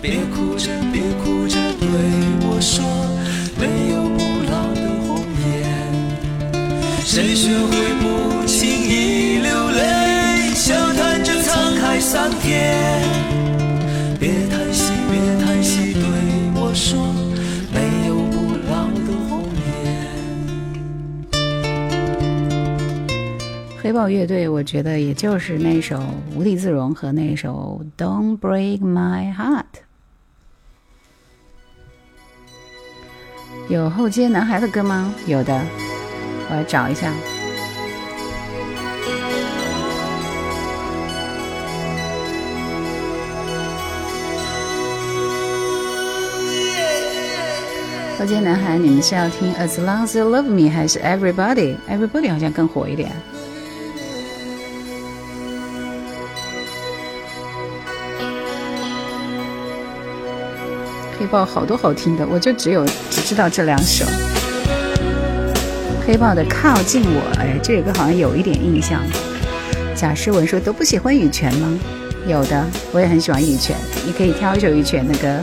[0.00, 1.88] 别哭着，别哭着，对
[2.46, 2.84] 我说，
[3.58, 5.44] 没有不老的红颜。
[7.04, 13.33] 谁学会不轻易流泪，笑谈着沧海桑田？
[23.84, 25.98] 黑豹乐队，我觉得也就是那首
[26.34, 29.62] 《无地自容》和那首《Don't Break My Heart》。
[33.68, 35.14] 有后街男孩的歌吗？
[35.26, 35.60] 有的，
[36.48, 37.12] 我来找一下。
[48.18, 53.12] 后街男孩，你们是要听《As Long As You Love Me》还是《Everybody》？Everybody 好像更火一点。
[61.24, 64.04] 黑豹好多好听的，我就只有只知道这两首。
[66.06, 69.00] 黑豹的靠近我，哎，这个好像有一点印象。
[69.94, 71.78] 贾诗文说都不喜欢羽泉吗？
[72.26, 72.62] 有的，
[72.92, 75.40] 我也很喜欢羽泉，你可以挑一首羽泉的歌。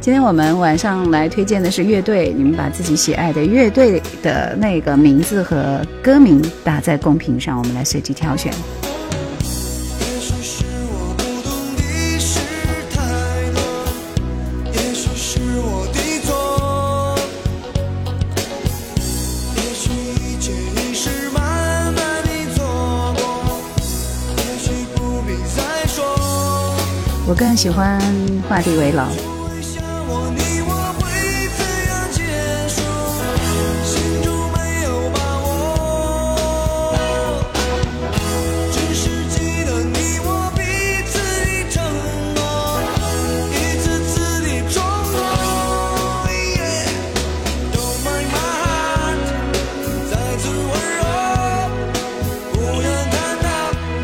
[0.00, 8.54] 今天我们晚上来推荐的是乐队，你们把自己喜爱的乐队的那个名字和歌名打在公屏上，我们来随机挑选。
[27.64, 27.98] 喜欢
[28.46, 29.06] 画地为牢。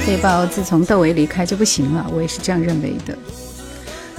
[0.06, 3.14] 黑豹自从窦唯离开就不行了，我也是这样认为的。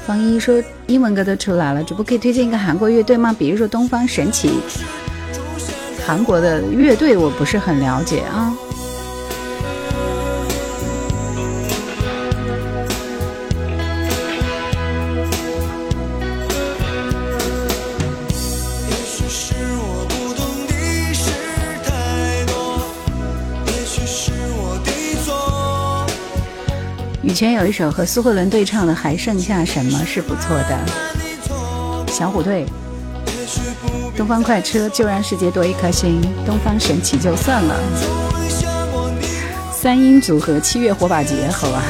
[0.06, 3.36] 方一说英文歌都出来了，主播可以推荐一个韩国乐队吗？
[3.38, 4.60] 比如说东方神起。
[6.06, 8.54] 韩国的乐队我不是很了解啊。
[27.42, 30.80] 以前有一首和苏慧伦对唱的《还剩下什么》是不错的，
[32.08, 32.68] 小虎队、
[34.16, 37.76] 东方快车就让世界多一颗心，东方神起就算了，
[39.74, 41.82] 三音组合七月火把节，好吧。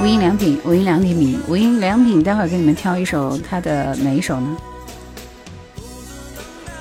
[0.00, 4.56] 无印良品，无印良品，无印良品，待会儿给你们挑一首他的哪一首呢？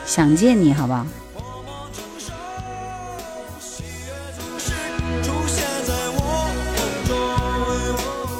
[0.05, 1.05] 想见你，好不好？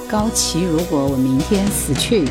[0.08, 2.26] 高旗，如果我明天死去，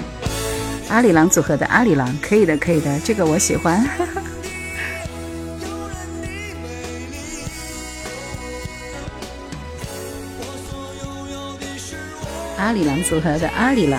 [0.89, 3.87] 阿里郎组合的阿里郎，可以的，可以的，这个我喜欢。
[12.69, 13.99] 阿里郎组合的阿里郎，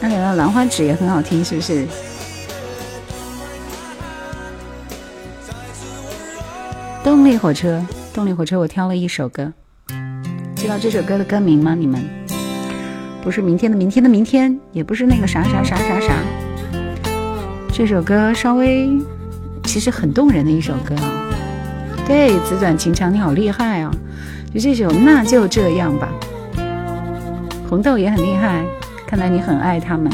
[0.00, 1.84] 阿里郎兰花指也很好听，是不是？
[7.02, 7.84] 动力火车，
[8.14, 9.52] 动力火车，我挑了一首歌，
[10.54, 11.74] 知道这首歌的歌名吗？
[11.74, 12.00] 你们？
[13.20, 16.14] 不是明天的明天的明天，也不是那个啥啥啥啥啥，
[17.72, 18.88] 这首歌稍微
[19.64, 21.24] 其实很动人的一首歌啊。
[22.08, 23.90] 对，纸短情长，你好厉害啊！
[24.54, 26.08] 就这首，那就这样吧。
[27.68, 28.64] 红豆也很厉害，
[29.06, 30.10] 看来你很爱他们。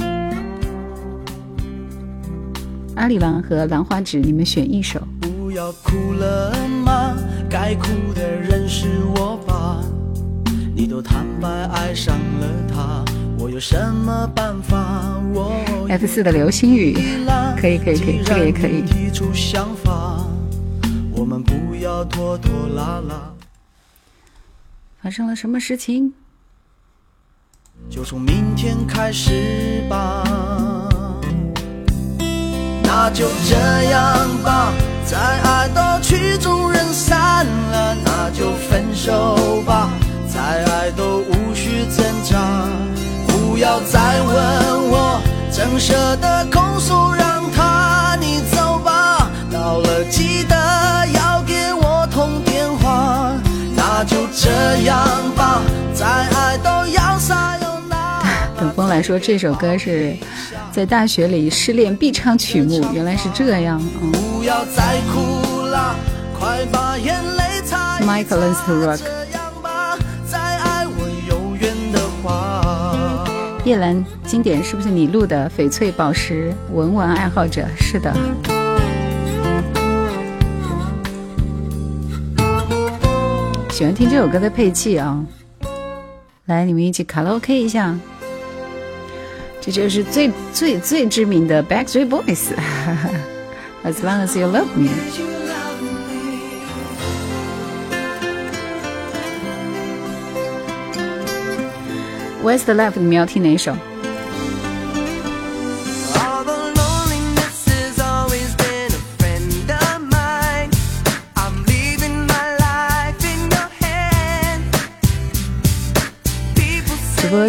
[2.97, 5.01] 阿里郎和兰花指，你们选一首。
[5.20, 6.53] 不要哭了
[6.84, 7.14] 吗？
[7.49, 9.80] 该哭的人是我吧？
[10.74, 13.05] 你都坦白爱上了他，
[13.38, 15.22] 我有什么办法
[15.88, 16.99] ？F 四的流星雨，
[17.57, 18.82] 可以可以可以，这个也可以。
[18.82, 20.24] 我
[22.03, 23.30] 拖拖拉拉。
[25.03, 26.14] 发生了什么事情？
[27.90, 30.24] 就从明天开始吧。
[32.82, 33.55] 那就这
[33.90, 34.72] 样吧，
[35.05, 39.90] 再爱到曲终人散了，那就分手吧，
[40.32, 42.66] 再爱都无需挣扎。
[43.26, 45.20] 不要再问我，
[45.51, 49.30] 怎舍得控诉，让他你走吧。
[49.53, 51.03] 到了记得。
[54.37, 54.51] 这
[54.82, 55.07] 样
[55.37, 55.62] 吧，
[55.95, 57.64] 再爱都要洒又
[58.59, 60.16] 等风来说，这首歌是
[60.72, 63.82] 在大学里失恋必唱曲目，原来是这样啊。
[64.12, 65.95] 不要再哭了，
[66.39, 68.01] 快把眼泪擦。
[68.01, 69.01] Michael learns to rock。
[73.64, 75.51] 叶兰经典是不是你录的？
[75.57, 78.12] 翡翠宝石文玩爱好者，是的。
[83.75, 85.27] 喜欢听这首歌的配器啊
[86.45, 87.93] 来你们一起卡拉 ok 一下
[89.61, 92.53] 这就是最最最知名的 backstreet boys
[93.83, 94.89] as long as you love me
[102.45, 103.77] where's the love 你们要听哪一首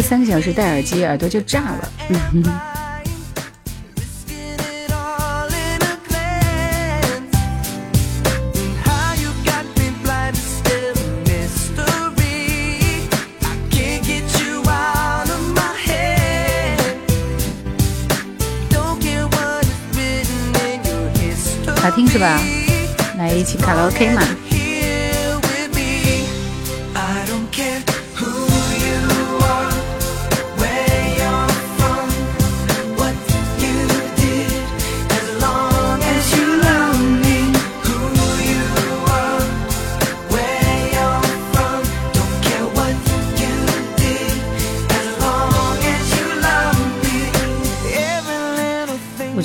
[0.00, 1.88] 三个小时戴耳机，耳朵就炸了。
[21.80, 22.40] 好听是吧？
[23.16, 24.22] 来一起卡拉 OK 嘛！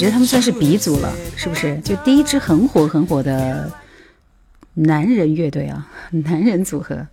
[0.01, 1.77] 觉得他们算是鼻祖了，是不是？
[1.83, 3.71] 就第一支很火很火的
[4.73, 5.87] 男人乐队啊，
[6.25, 7.05] 男人组合。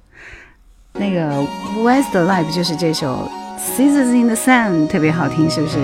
[0.95, 1.47] 那个
[1.85, 3.31] Westlife 就是这首
[3.79, 5.77] 《Seasons in the Sun》，特别好听，是不是？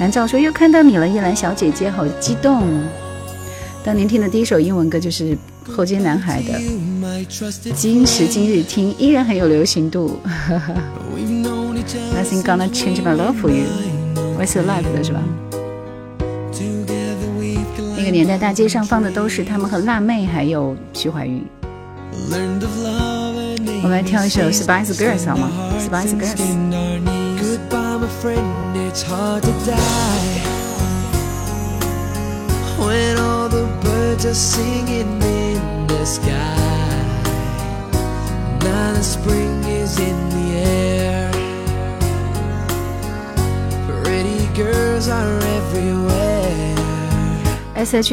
[0.00, 2.66] 蓝照说又看到你了，叶兰小姐姐，好激动。
[3.84, 5.36] 当年听的第一首英文歌就是
[5.68, 6.58] 后街男孩的，
[7.74, 10.18] 今时今日听依然很有流行度。
[12.16, 13.66] Nothing gonna change my love for you。
[14.38, 15.20] Westlife 的是吧？
[17.96, 21.42] 那个年代大街上放的都是他们和辣妹还有徐怀钰。
[23.82, 26.36] 我们来跳一首 Spice Girls 好吗？Spice Girls。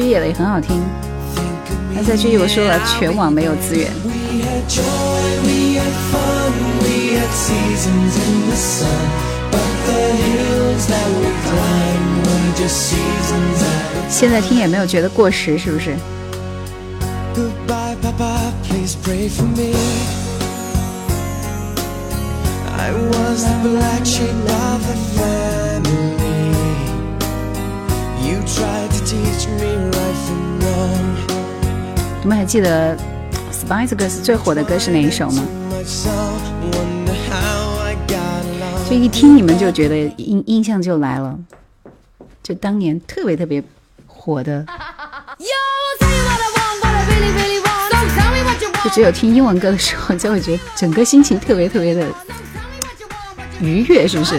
[0.02, 0.82] E 也很好听。
[1.96, 3.90] S H E 我说了，全网没有资源。
[14.10, 15.96] 现在听也没有觉得过时，是不是？
[32.20, 32.96] 你们还记得
[33.50, 35.42] Spice Girls 最火的歌是哪一首吗？
[38.88, 41.38] 就一听你们就觉得印印象就来了，
[42.42, 43.62] 就当年特别特别
[44.06, 44.66] 火的。
[48.82, 52.06] 就只有听英文歌的时候，就会觉得整个心情特别特别的
[53.58, 54.38] 愉悦，是不是？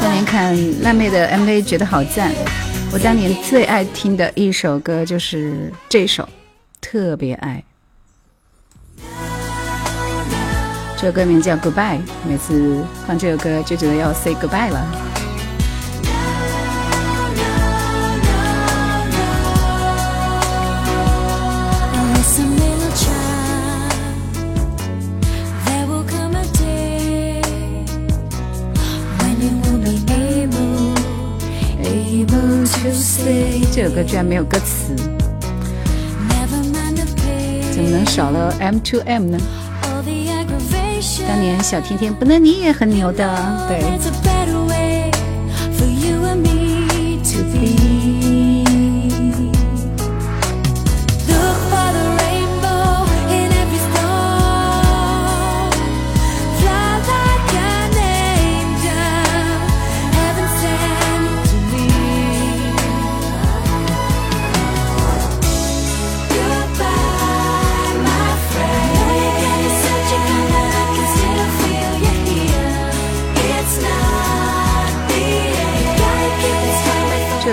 [0.00, 2.32] 当年看辣妹的 MV 觉得好赞，
[2.92, 6.28] 我当年最爱听的一首歌就是这首，
[6.80, 7.62] 特别爱。
[10.96, 15.11] 这首歌名叫 Goodbye，每次放这首歌就觉得要 say goodbye 了。
[33.72, 34.92] 这首歌居然没有歌词，
[37.72, 39.38] 怎么能少了 M to M 呢？
[41.28, 44.31] 当年小甜甜，不能你也很牛的，对。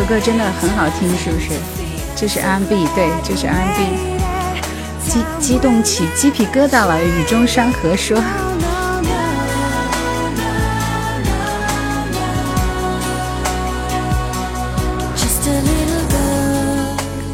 [0.10, 1.52] 歌真的很好听，是不是？
[2.16, 4.10] 这是 R&B，对，这是 R&B。
[5.08, 8.20] 激激动起鸡皮疙瘩了，雨中山河说。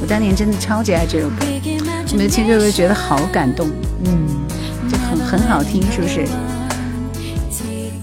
[0.01, 1.45] 我当年真的超级爱这首歌，
[2.15, 3.69] 没有听这首歌觉得好感动，
[4.03, 4.28] 嗯，
[4.89, 6.26] 就很很好听，是不是？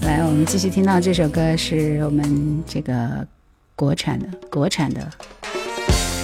[0.01, 3.25] 来，我们继续听到这首歌是我们这个
[3.83, 5.05] 国产的，国产的，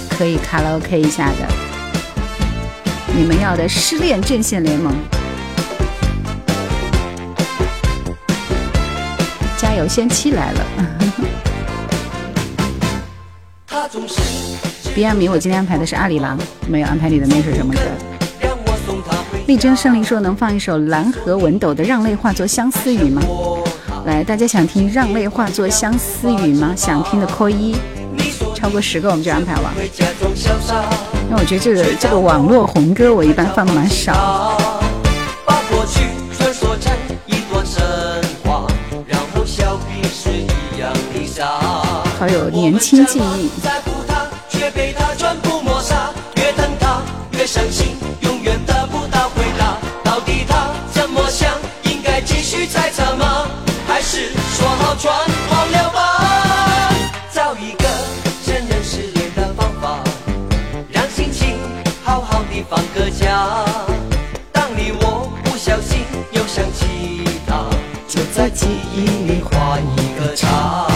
[0.08, 1.46] 可以卡拉 OK 一下的。
[3.14, 4.94] 你们要的失恋阵线联盟，
[9.58, 9.86] 加油！
[9.86, 10.60] 仙妻来了。
[14.94, 17.80] 别样米，我今天安排的是阿里郎，没有安排你的那首什么歌。
[19.46, 23.20] 力争胜利说能放一首蓝河文斗的《让泪化作相思雨》吗？
[24.06, 26.72] 来，大家想听《让泪化作相思雨》吗？
[26.76, 27.76] 想听的扣一，
[28.54, 29.72] 超过十个我们就安排了。
[31.28, 34.58] 那我觉得这个这个网络红歌，我一般放的蛮少。
[42.18, 43.89] 好有年轻记忆。
[55.00, 55.10] 穿
[55.48, 56.92] 光了吧，
[57.32, 57.84] 找一个
[58.44, 59.98] 承认失恋的方法，
[60.90, 61.56] 让心情
[62.04, 63.64] 好好的放个假。
[64.52, 66.00] 当你我不小心
[66.32, 67.64] 又想起他，
[68.06, 70.86] 就在记忆里画一个叉。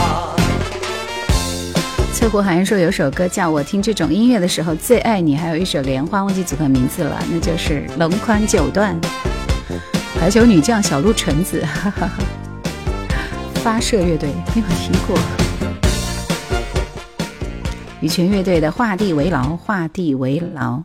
[2.12, 8.94] 翠湖韩说有首歌叫我听，这种音乐的时候最爱你，还有一首莲花忘记组合名字了，那就是《龙宽九段》。
[10.20, 12.10] 排球女将小鹿纯子，哈哈哈。
[13.64, 15.16] 发射乐队没有听过，
[18.02, 20.82] 羽泉乐队的画地为牢，画地为牢。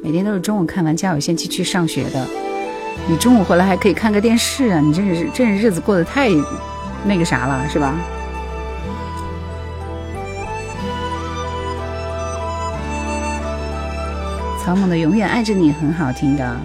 [0.00, 2.24] 每天都是中午看完《家有仙妻》去上学的，
[3.08, 4.78] 你中午回来还可以看个电视啊！
[4.78, 6.28] 你真是，真是日子过得太
[7.04, 7.96] 那个啥了，是吧？
[14.64, 16.56] 曹猛的《永远爱着你》很好听的，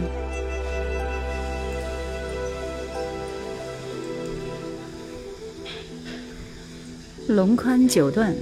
[7.34, 8.36] 龙宽九段，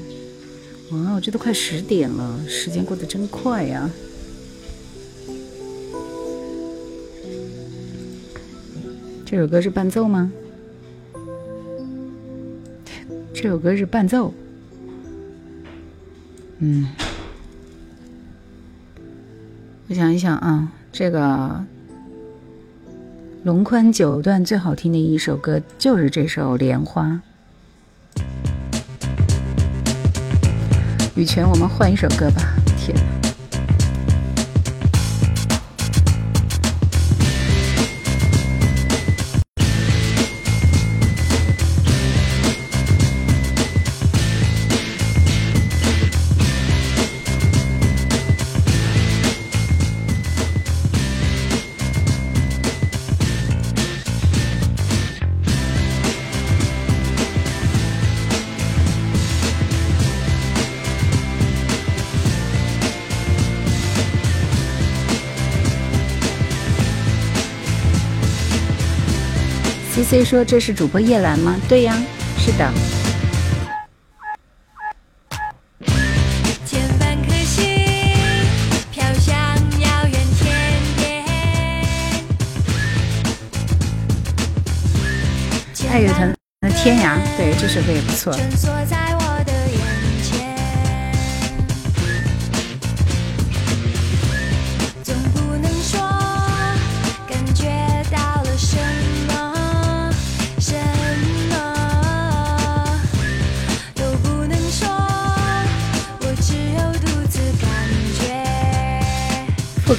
[0.91, 3.89] 哇，这都快十点了，时间过得真快呀！
[9.25, 10.29] 这首歌是伴奏吗？
[13.33, 14.33] 这首歌是伴奏。
[16.59, 16.89] 嗯，
[19.87, 21.63] 我想一想啊，这个
[23.43, 27.21] 龙宽九段最好听的一首歌就是这首《莲花》。
[31.15, 32.60] 羽泉，我们换一首歌吧。
[70.31, 71.57] 说这是主播叶兰吗？
[71.67, 71.93] 对呀，
[72.37, 72.65] 是的。
[85.89, 88.33] 爱乐团的《天涯》，对这首歌也不错。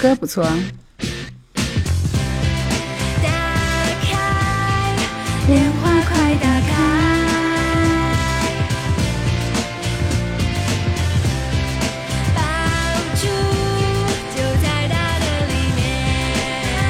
[0.02, 0.44] 歌不错。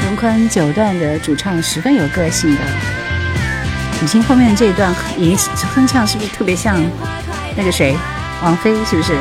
[0.05, 2.61] 龙坤九段的主唱十分有个性的，
[4.01, 5.37] 你听后面这一段，吟
[5.75, 6.83] 哼唱是不是特别像
[7.55, 7.95] 那个谁，
[8.43, 9.15] 王菲是不是？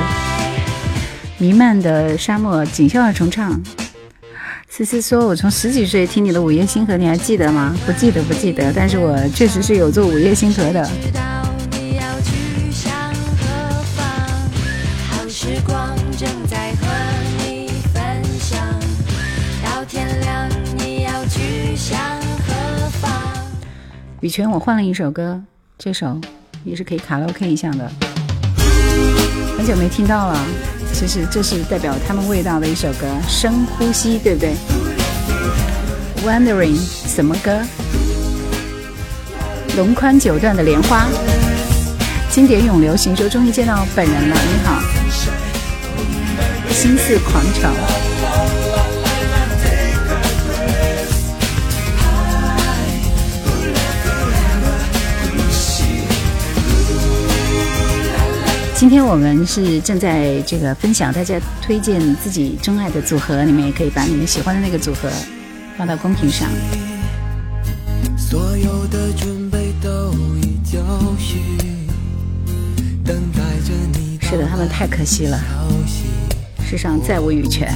[1.38, 3.60] 弥漫的沙漠，锦绣二重唱。
[4.84, 7.76] 思思说：“我从十几岁听你的《午夜星河》，你还记得吗？
[7.86, 8.74] 不记得，不记得。
[8.74, 10.90] 但是我确实是有做《午夜星河》的。”
[24.22, 25.42] 羽泉，我换了一首歌，
[25.78, 26.20] 这首
[26.64, 27.92] 也是可以卡拉 OK 一下的，
[29.58, 30.71] 很久没听到了。
[31.02, 34.54] 其实这是代表他们味道的一首歌，《深呼吸》，对不对
[36.24, 36.78] ？Wondering
[37.08, 37.60] 什么歌？
[39.76, 41.08] 龙宽九段的莲花，
[42.30, 43.16] 经典永流行。
[43.16, 44.80] 说终于见到本人了，你好，
[46.70, 48.11] 心似狂潮。
[58.82, 65.08] 今天我们是正在这个分享，大家推荐自己钟爱的组合，你们也可以把你们喜欢的那个组合
[65.78, 66.50] 放到公屏上。
[74.20, 75.40] 是的，他们太可惜了，
[76.68, 77.72] 世上再无羽泉。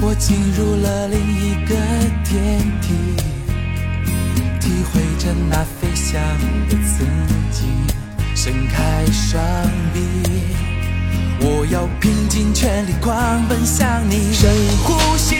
[0.00, 1.74] 我进入了另一个
[2.22, 3.03] 天地。
[5.48, 6.20] 那飞翔
[6.68, 7.04] 的自
[7.50, 7.64] 己，
[8.34, 9.42] 伸开双
[9.92, 10.00] 臂，
[11.40, 14.32] 我要拼尽全力狂奔向你。
[14.34, 14.50] 深
[14.82, 15.36] 呼吸，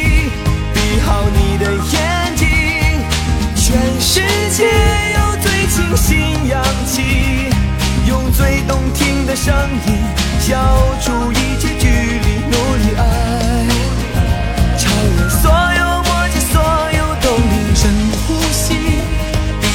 [0.73, 2.47] 闭好你的眼睛，
[3.55, 4.21] 全世
[4.51, 4.65] 界
[5.15, 7.51] 有最清新氧气，
[8.09, 9.55] 用最动听的声
[9.87, 9.99] 音
[10.41, 10.57] 消
[11.03, 13.03] 除一切距离，努力爱，
[14.79, 15.74] 超越所有。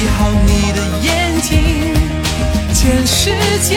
[0.06, 1.58] 好你的眼睛，
[2.74, 3.30] 全世
[3.62, 3.76] 界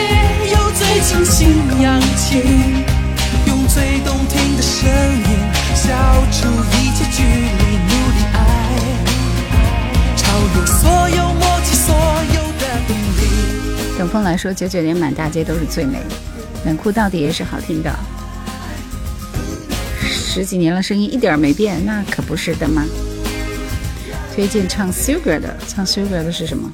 [0.50, 1.48] 有最清新
[1.80, 2.42] 氧气，
[3.46, 5.26] 用最动听的声音
[5.74, 5.92] 消
[6.32, 6.48] 除
[6.78, 8.38] 一切距离，努力爱，
[10.16, 10.22] 超
[10.54, 11.94] 越所有默契，所
[12.34, 13.98] 有的动力。
[13.98, 15.98] 等风来说，九九年满大街都是最美，
[16.64, 17.94] 冷酷到底也是好听的。
[20.00, 22.82] 十几年了，声音一点没变，那可不是的吗？
[24.34, 26.68] 推荐唱 Sugar 的，唱 Sugar 的是什么？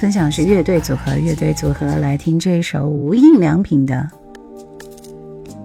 [0.00, 4.08] 分享是乐队组合，乐队组合来听这一首无印良品的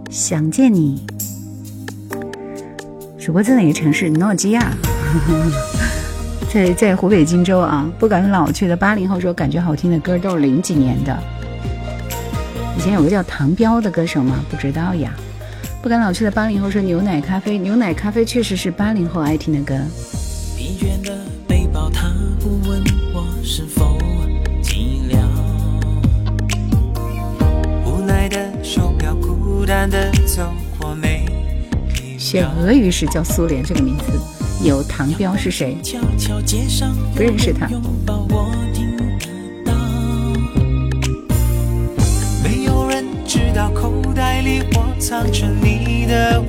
[0.11, 1.01] 《想见你》。
[3.17, 4.09] 主播在哪个城市？
[4.09, 4.73] 诺基亚，
[6.53, 7.89] 在在湖北荆州啊。
[7.97, 11.17] 不敢老去的八零后说，感觉好听的歌都是零几年的。
[12.77, 14.43] 以前有个叫唐彪的歌手吗？
[14.51, 15.13] 不知道呀。
[15.81, 19.73] 不敢老去的八零后说，牛奶咖啡，牛奶咖啡确实是八零后爱听的歌。
[20.57, 21.14] 是
[32.17, 34.03] 写俄语时叫苏联这个名字，
[34.63, 35.75] 有唐彪是谁？
[37.15, 37.67] 不认识他。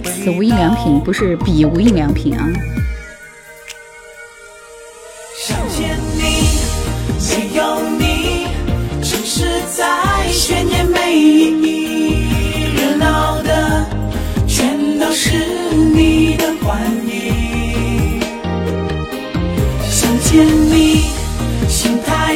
[0.04, 2.46] 此无印良品不是彼无印良品啊。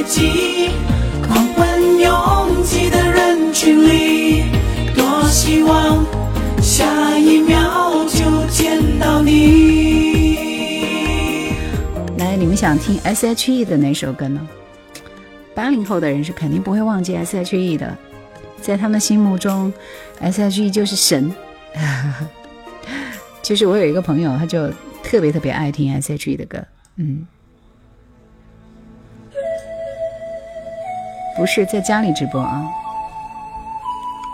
[0.02, 4.44] 狂奔拥挤的人群里，
[4.94, 6.02] 多希望
[6.62, 10.38] 下一秒就见到你。
[12.16, 14.40] 来，你们想听 S.H.E 的哪首歌呢？
[15.54, 17.94] 八零后的人是肯定不会忘记 S.H.E 的，
[18.62, 19.70] 在他们心目中
[20.20, 21.30] ，S.H.E 就是神。
[23.42, 24.70] 其实我有一个朋友，他就
[25.02, 26.64] 特别特别爱听 S.H.E 的歌，
[26.96, 27.26] 嗯。
[31.40, 32.62] 不是在家里直播啊！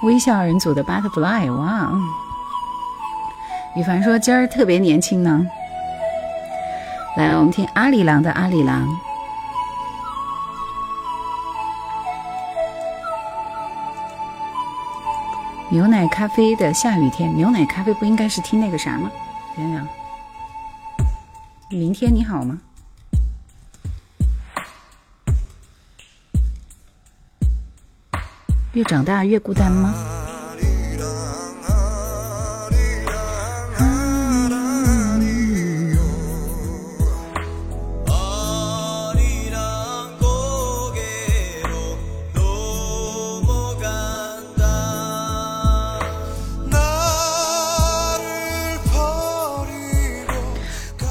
[0.03, 1.93] 微笑人组的 Butterfly，哇！
[3.77, 5.47] 羽凡说今儿特别年轻呢。
[7.17, 8.89] 来，我们听阿里郎的阿里郎。
[15.69, 19.09] 牛奶咖啡的下雨天，牛奶咖啡不应该是听那个啥吗？
[19.57, 19.87] 想想，
[21.71, 22.59] 明天你好吗？
[28.77, 29.95] 越长大越孤单吗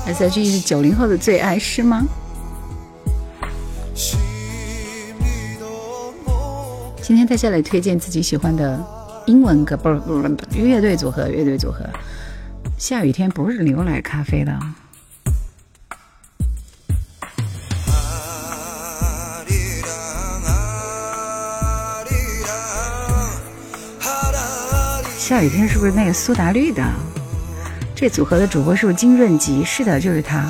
[0.05, 2.05] ？S.H.E 是九零后的最爱，是吗？
[7.08, 8.84] 今天大家来推荐自己喜欢的
[9.28, 11.86] 英文歌，不是不是乐队组合，乐队组合。
[12.80, 14.51] 下雨天不是牛奶咖啡的。
[25.16, 26.84] 下雨天是不是那个苏打绿的？
[27.93, 29.64] 这组合的主播是不是金润吉？
[29.64, 30.43] 是的，就是他。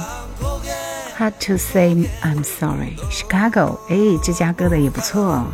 [1.20, 3.78] Hard to say I'm sorry, Chicago。
[3.90, 5.46] 哎，芝加哥的也不错。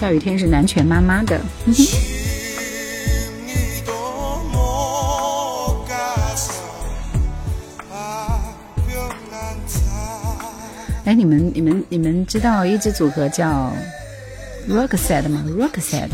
[0.00, 1.38] 下雨天是南拳妈妈的。
[11.04, 13.70] 哎，你们、你们、你们知道一支组合叫
[14.66, 16.08] Roxette 吗？Roxette。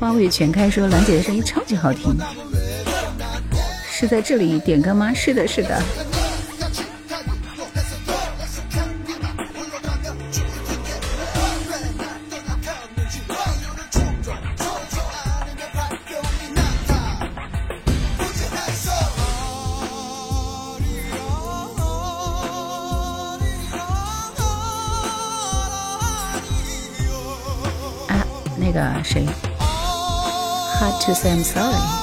[0.00, 2.16] 花味全开说兰姐的声音超级好听，
[3.90, 5.12] 是在这里点歌吗？
[5.12, 5.82] 是的，是的。
[29.02, 29.26] 谁
[30.78, 32.02] ？Hard to say I'm sorry。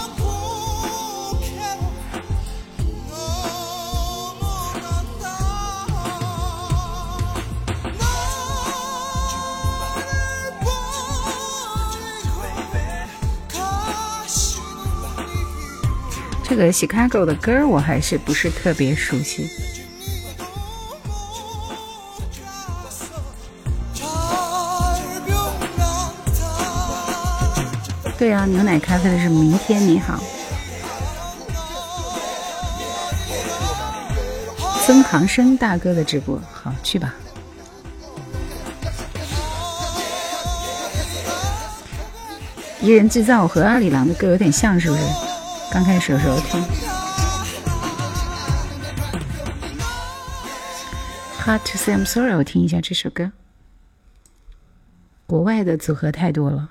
[16.44, 19.69] 这个 Chicago 的歌我还是不是特别熟悉。
[28.20, 30.22] 对啊，牛奶咖啡的是明天你好，
[34.86, 37.16] 曾航生大哥的直播，好去吧。
[42.82, 45.02] 一人制造和阿里郎的歌有点像，是不是？
[45.72, 46.62] 刚开始的时候听。
[51.42, 53.32] Hard to say I'm sorry，我听一下这首歌。
[55.26, 56.70] 国外的组合太多了。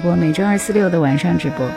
[0.00, 1.70] 播，每周二、四、六的晚上直播。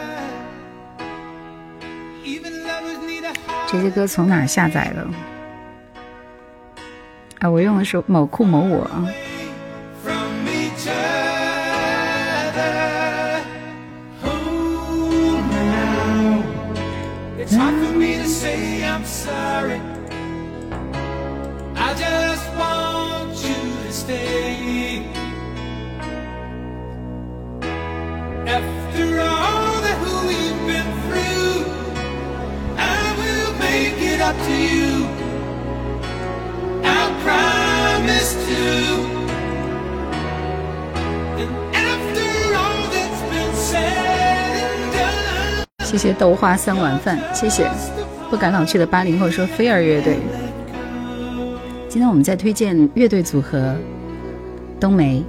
[3.67, 5.07] 这些歌从哪下载的？
[7.39, 8.89] 啊，我用的是某酷某我。
[34.23, 35.05] Up to you。
[36.83, 39.13] I promise to。
[45.83, 47.69] 谢谢豆花三碗饭，谢谢
[48.29, 50.17] 不敢老去的八零后说菲儿乐队。
[51.87, 53.75] 今天我们在推荐乐队组合
[54.79, 55.23] 冬梅。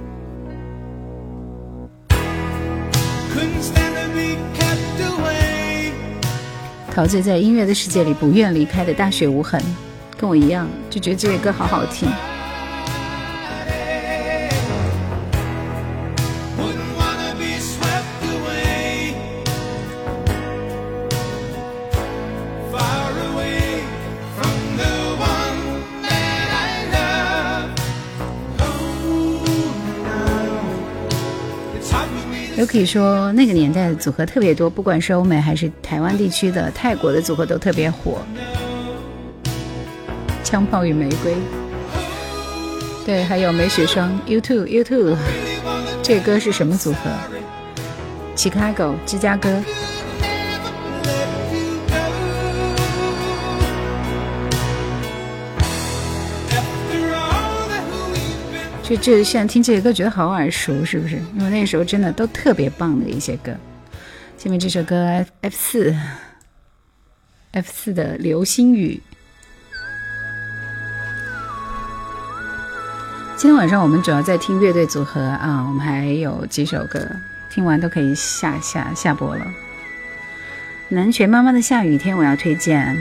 [6.95, 9.61] 陶醉在音乐的世界里，不愿离开的大雪无痕，
[10.15, 12.07] 跟我一样，就觉得这些歌好好听。
[32.63, 38.19] 可以说那个年代的组合特别多，不管是欧美还是台湾地区的，泰国的组合都特别火。
[40.43, 41.33] 枪炮与玫瑰，
[43.03, 45.15] 对，还有梅雪霜，YouTube YouTube，
[46.03, 47.09] 这歌是什么组合
[48.35, 49.49] ？Chicago 芝加哥。
[58.87, 61.15] 就就现在听这些歌，觉得好耳熟，是不是？
[61.35, 63.51] 因为那时候真的都特别棒的一些歌。
[64.37, 65.95] 下面这首歌 F F 四
[67.51, 69.01] F 四的《流星雨》。
[73.35, 77.03] 今天晚上我们主要在听乐队组合啊，我们还有几首歌，
[77.49, 79.47] 听完都可以下下下播了。
[80.89, 82.95] 南拳妈妈的《下雨天》，我要推荐。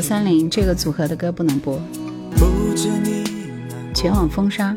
[0.00, 1.78] 九三零这个组合的歌不能播，
[3.94, 4.74] 全网封杀。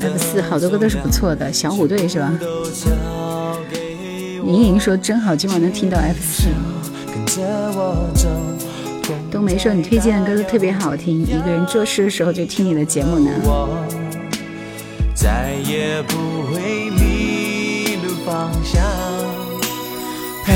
[0.00, 2.32] F 四好多歌都是不错的，小虎队是吧？
[4.46, 6.50] 莹莹说真好，今晚能听到 F 四。
[9.28, 13.28] 冬梅说你推荐的歌都特别好听，一个人做事的时候就听你的节目呢。
[15.16, 16.39] 再也不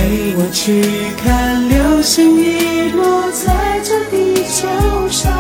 [0.04, 0.84] 陪我去
[1.16, 4.68] 看流星雨落在这地球
[5.08, 5.32] 上，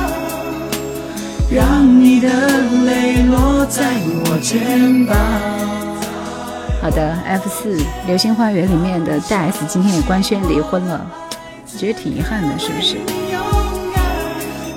[1.50, 2.30] 让你的
[2.86, 3.82] 泪落在
[4.24, 5.14] 我肩膀。
[6.80, 7.76] 好的，F 四
[8.06, 11.06] 《流星花园》里面的大 S 今天也官宣离婚了，
[11.76, 12.96] 觉得挺遗憾的，是不是？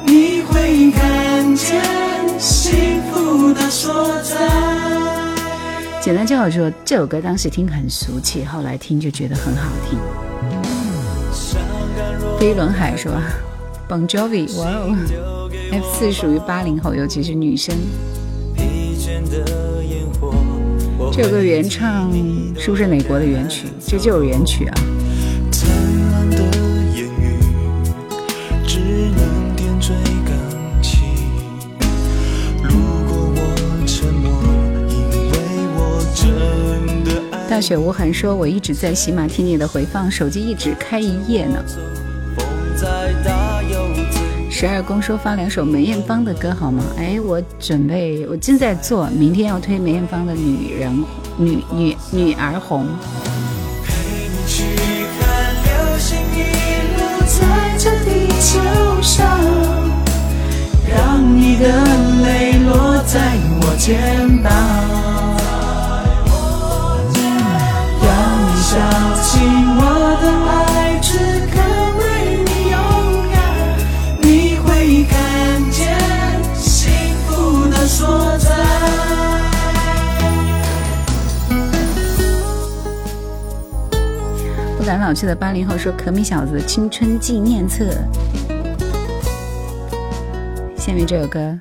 [0.03, 1.81] 你会看见
[2.37, 5.16] 幸福的所在。
[6.07, 9.99] 简单就好说，这首歌当时听很俗气，后来听就觉得很好听。
[12.39, 13.21] 飞轮海是吧
[13.89, 14.95] ？Bon Jovi，哇哦
[15.69, 17.75] ！F 四属于八零后，尤其是女生。
[21.11, 22.09] 这首歌原唱
[22.57, 23.67] 是不是美国的原曲？
[23.85, 24.79] 这就是原曲啊。
[37.49, 41.63] 大雪无痕说：“我一直在喜马听你的回放，手机一直开一夜呢。”
[44.51, 51.03] 十二宫说：“发两首梅艳芳的歌好吗？”哎，我准备，我正在做，明天要推梅艳芳的《女人
[51.37, 52.85] 女女女儿红》。
[60.89, 61.67] 让你的
[62.23, 65.26] 泪落在我肩膀。
[69.27, 69.43] 相信
[69.75, 69.81] 我
[70.21, 71.17] 的爱只
[71.51, 71.59] 肯
[71.97, 72.01] 为
[72.45, 72.79] 你勇
[73.33, 73.37] 敢，
[74.21, 75.13] 你会看
[75.69, 75.99] 见
[76.55, 78.55] 幸福的所在。
[84.77, 87.83] 不敢老去的八零后说：“可米小子青春纪念册。”
[90.79, 91.59] 下面这首歌，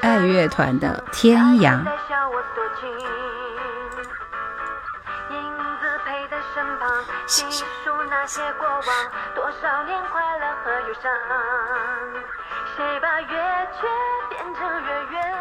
[0.00, 1.84] 爱乐团的《天涯》。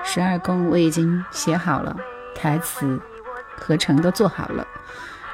[0.04, 1.96] 十二宫我已经写好了，
[2.36, 3.00] 台词、
[3.58, 4.66] 合成都做好了，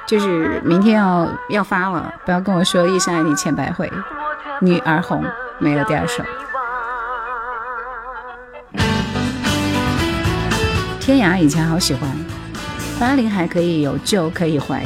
[0.06, 3.90] 就是明天要要发了，不要跟我说一生爱你千百回，
[4.60, 5.24] 女儿红
[5.58, 6.22] 没了第二首。
[11.00, 12.08] 天涯以前好喜欢，
[13.00, 14.84] 八零还可以有旧可以怀。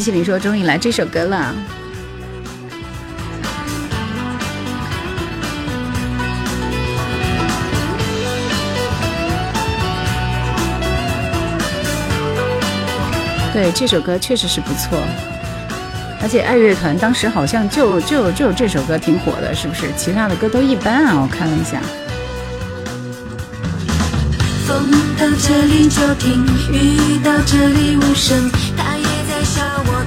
[0.00, 1.54] 西西里说：“终于来这首歌了。”
[13.52, 14.98] 对，这首歌确实是不错，
[16.22, 19.90] 而且爱乐团当时好像就就就这首歌挺火的，是不是？
[19.98, 21.78] 其他的歌都一般啊，我看了一下。
[24.66, 28.50] 风到这里就停，雨到这里无声。
[28.50, 29.69] 悲伤在雨中等候，要过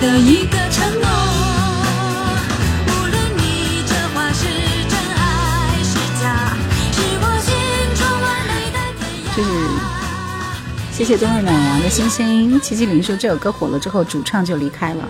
[0.00, 0.20] 就是
[10.92, 12.60] 谢谢冬日暖阳的新声音。
[12.60, 15.04] 七七零说这首歌火了之后，主唱就离开了。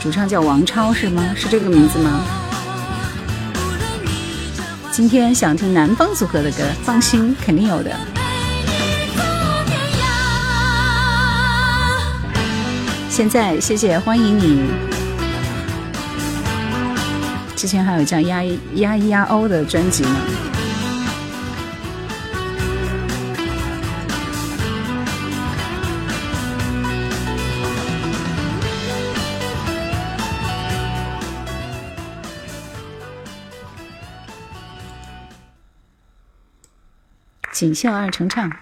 [0.00, 1.22] 主唱叫王超是吗？
[1.36, 2.20] 是这个名字吗？
[4.90, 7.90] 今天想听南方组合的歌，放心，肯定有的。
[13.16, 14.62] 现在谢谢欢迎你。
[17.56, 18.44] 之前还有叫压
[18.74, 20.10] 压一压欧的专辑呢。
[37.50, 38.52] 锦绣二重唱。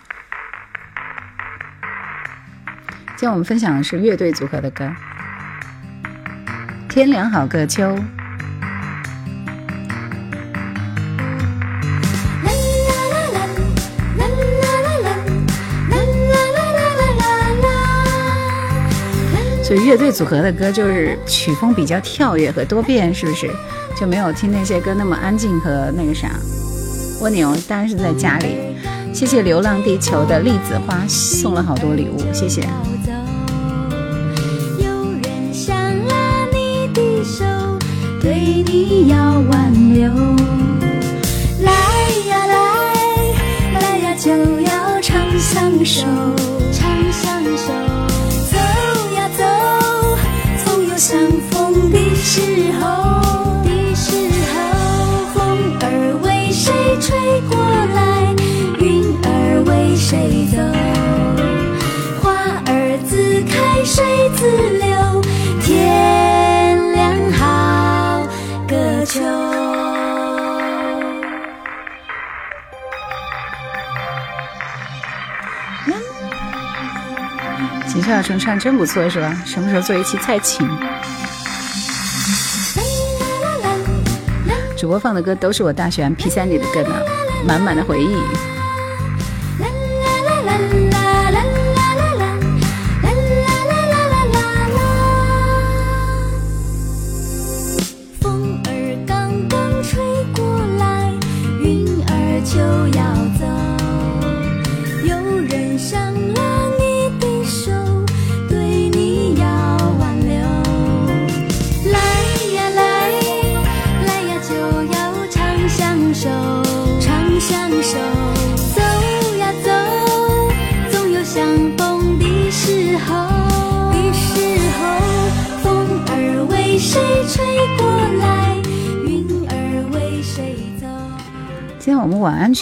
[3.16, 4.84] 今天我们分享的是乐队组合的歌，
[6.88, 7.96] 《天凉好个秋》。
[19.62, 23.48] 所以乐队组合的歌就是曲风比较跳跃和多变，是不是？
[23.98, 26.30] 就没有听那些歌那么安静和那个啥。
[27.20, 28.74] 蜗牛当然是在家里。
[29.12, 32.68] 谢谢流浪地球的栗子花送了好多礼物，谢谢。
[38.24, 38.32] 对
[38.64, 39.16] 你要
[39.50, 40.08] 挽留。
[41.60, 41.70] 来
[42.26, 42.54] 呀来，
[43.82, 44.30] 来呀就
[44.62, 46.06] 要长相守，
[46.72, 47.70] 长相守。
[48.50, 48.56] 走
[49.14, 49.44] 呀走，
[50.64, 51.20] 总有相
[51.50, 52.40] 逢的时
[52.80, 52.82] 候。
[53.62, 54.08] 的时
[54.54, 54.56] 候。
[55.34, 55.36] 风
[55.82, 55.84] 儿
[56.22, 56.72] 为谁
[57.02, 57.12] 吹
[57.50, 57.54] 过
[57.94, 58.34] 来，
[58.80, 59.28] 云儿
[59.66, 60.56] 为谁走？
[62.22, 62.32] 花
[62.72, 64.02] 儿自开，水
[64.34, 64.40] 自
[64.78, 64.83] 流，
[78.04, 79.34] 锦绣二重唱真不错，是吧？
[79.46, 80.68] 什么时候做一期蔡琴？
[84.76, 86.94] 主播放的歌都是我大学 M P 三里的歌呢，
[87.46, 88.14] 满满的回忆。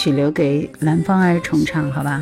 [0.03, 2.21] 曲留给南方二重唱，好吧？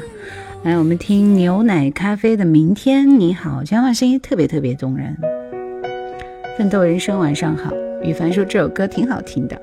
[0.63, 5.17] 来，我们听牛奶咖啡的《明天你好》，讲话声音特别特别动人。
[6.55, 7.73] 奋斗人生，晚上好。
[8.03, 9.59] 羽凡说这首歌挺好听的。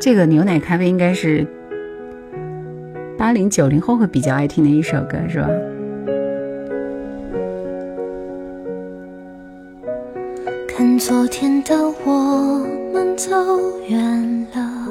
[0.00, 1.44] 这个牛奶咖啡应该是
[3.18, 5.50] 八零九零后会比较爱听的一首歌，是吧？
[10.96, 13.30] 看昨天的我们走
[13.86, 14.88] 远了，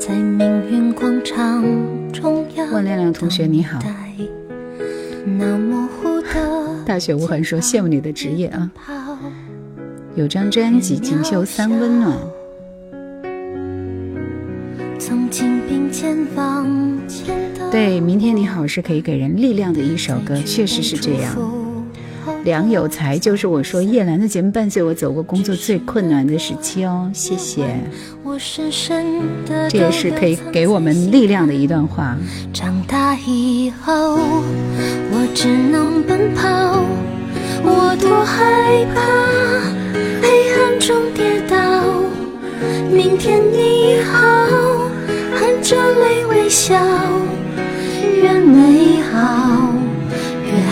[0.00, 1.62] 在命运广场
[2.10, 2.72] 中央。
[2.72, 3.78] 万亮亮同学你好。
[5.26, 6.82] 那模糊的。
[6.86, 8.70] 大雪无痕说羡慕你的职业啊。
[10.14, 12.16] 有张专辑《锦绣三温暖》。
[14.98, 16.66] 曾经并肩往
[17.06, 17.70] 前的。
[17.70, 21.36] 对，明天你好是可以给人力量的一首歌，确实是这样。
[22.44, 27.66] 梁有才就是我说叶兰的节目伴随我走过工作最困难的时期哦，谢谢。
[29.68, 32.16] 这也是可以给我们力量的一段话。
[32.52, 34.18] 长大以后，
[35.10, 36.84] 我只能奔跑，
[37.64, 39.00] 我多害怕
[40.22, 41.56] 黑暗中跌倒。
[42.92, 44.18] 明天你好，
[45.34, 46.74] 含着泪微笑，
[48.22, 49.67] 越美好。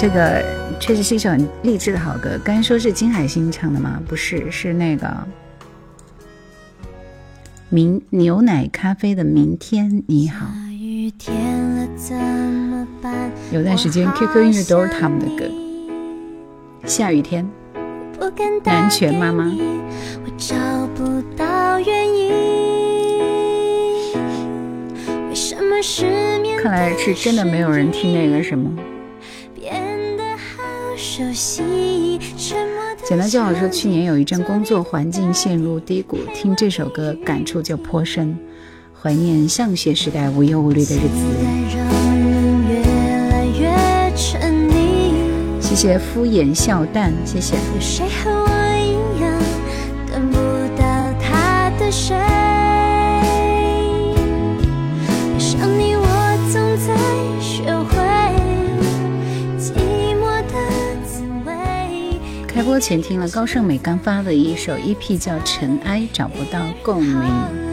[0.00, 0.44] 这个
[0.78, 2.38] 确实是一首很励志的好歌。
[2.44, 4.00] 刚才说是金海心唱的吗？
[4.06, 5.12] 不是，是那个
[7.68, 10.46] 明牛奶咖啡的《明天你好》。
[13.50, 15.44] 有段时间 QQ 音乐都是他们的歌。
[16.84, 17.44] 下雨天，
[18.62, 19.52] 南拳妈妈。
[26.62, 28.70] 看来是真的没有人听那个什么。
[33.04, 38.38] 简单就好说，去年有一阵工作环境陷入低谷，听这首歌感触就颇深，
[39.00, 41.08] 怀念上学时代无忧无虑的日子。
[45.60, 47.56] 谢谢敷衍笑淡，谢谢。
[62.68, 67.67] 播前听了高胜美刚发的一首 EP，叫《尘埃》，找不到共鸣。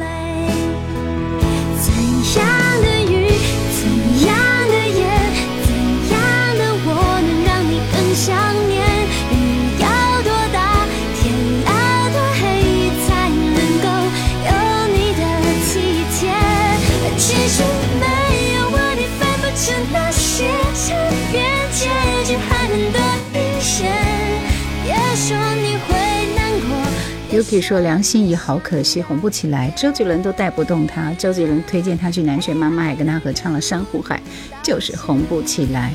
[27.35, 31.11] Yuki 说：“梁心颐好可惜，红不起来，周杰伦都带不动她。
[31.15, 34.17] 周杰伦推荐她去南拳妈妈，还跟她合唱了《珊瑚海》，
[34.65, 35.91] 就是红不起来。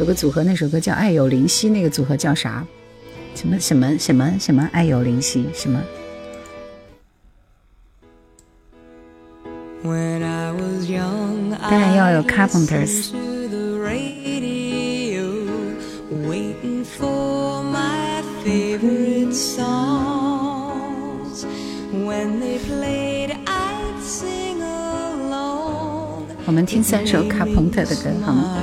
[0.00, 2.64] 有个组合，那首歌叫《爱有灵犀》，那个组合叫啥？
[3.34, 4.66] 什么什么什么什么？
[4.72, 5.78] 爱有灵犀什么？
[11.60, 13.10] 当然要有 Carpenters。”
[26.47, 28.57] 我们听三首卡朋特的歌好吗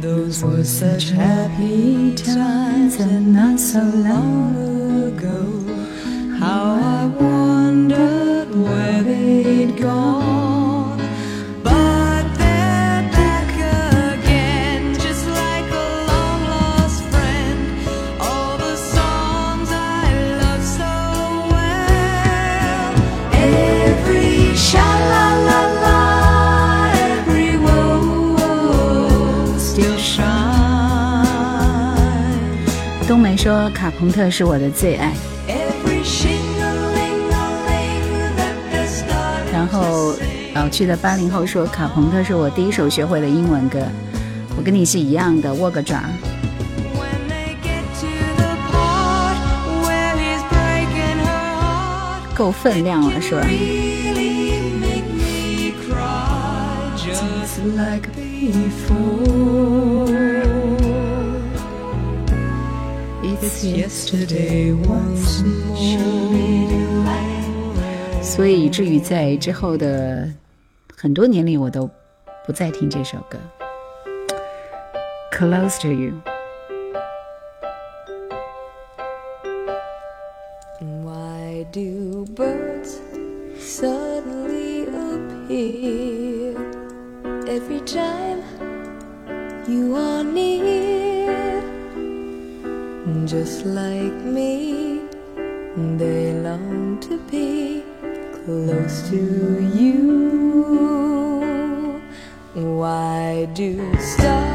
[0.00, 4.54] those were such happy times and not so long
[5.08, 5.38] ago
[6.38, 10.29] how i wondered where they'd gone
[33.51, 35.11] 说卡朋特是我的最爱，
[39.51, 40.15] 然后
[40.53, 43.79] 老去的八零后说卡朋特是我第一首学会的英文歌，
[44.55, 46.01] 我跟你是一样的，握个爪，
[52.33, 53.45] 够分量了是吧？
[68.21, 70.29] 所以以至于在之后的
[70.95, 71.89] 很多年里，我都
[72.45, 73.39] 不再听这首歌。
[75.31, 76.30] Close to you。
[93.31, 94.99] Just like me.
[95.97, 97.81] They long to be
[98.43, 99.15] close to
[99.73, 100.01] you.
[102.53, 104.50] Why do stars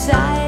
[0.00, 0.39] side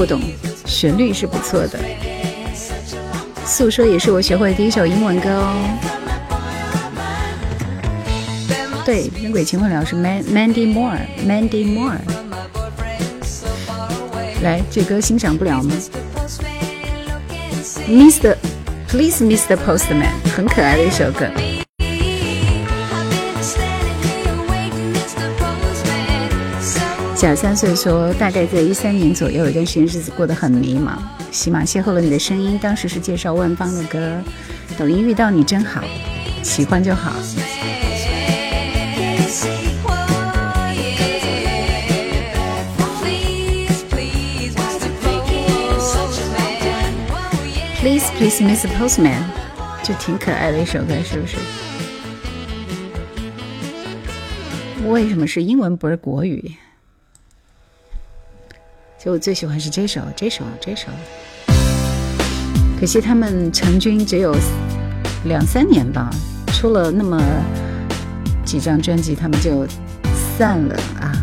[0.00, 0.18] 不懂，
[0.64, 1.78] 旋律是不错的。
[3.44, 5.54] 诉说也是我学会的第一首英文歌哦。
[8.82, 11.98] 对，人鬼情未了是 Man Mandy Moore，Mandy Moore。
[14.42, 15.70] 来，这歌欣赏不了吗
[17.86, 18.36] ？Mr.
[18.88, 19.54] Please Mr.
[19.54, 21.26] Postman，很可爱的一首歌。
[27.20, 30.96] 小三岁说，大概在一三年左右，有一段时间日子过得很迷茫。
[31.30, 34.22] 喜马邂逅了你的声音，当时是介绍万芳的歌。
[34.78, 35.84] 抖音遇到你真好，
[36.42, 37.12] 喜欢就好。
[47.82, 49.24] Please Please Miss Postman，
[49.82, 51.36] 就挺可爱的一首歌，是不是？
[54.88, 56.52] 为什么是英文不是国语？
[59.02, 60.88] 就我最喜欢是这首，这首，这首。
[62.78, 64.36] 可惜他们成军只有
[65.24, 66.10] 两三年吧，
[66.48, 67.18] 出了那么
[68.44, 69.66] 几张专辑，他们就
[70.38, 71.16] 散了啊。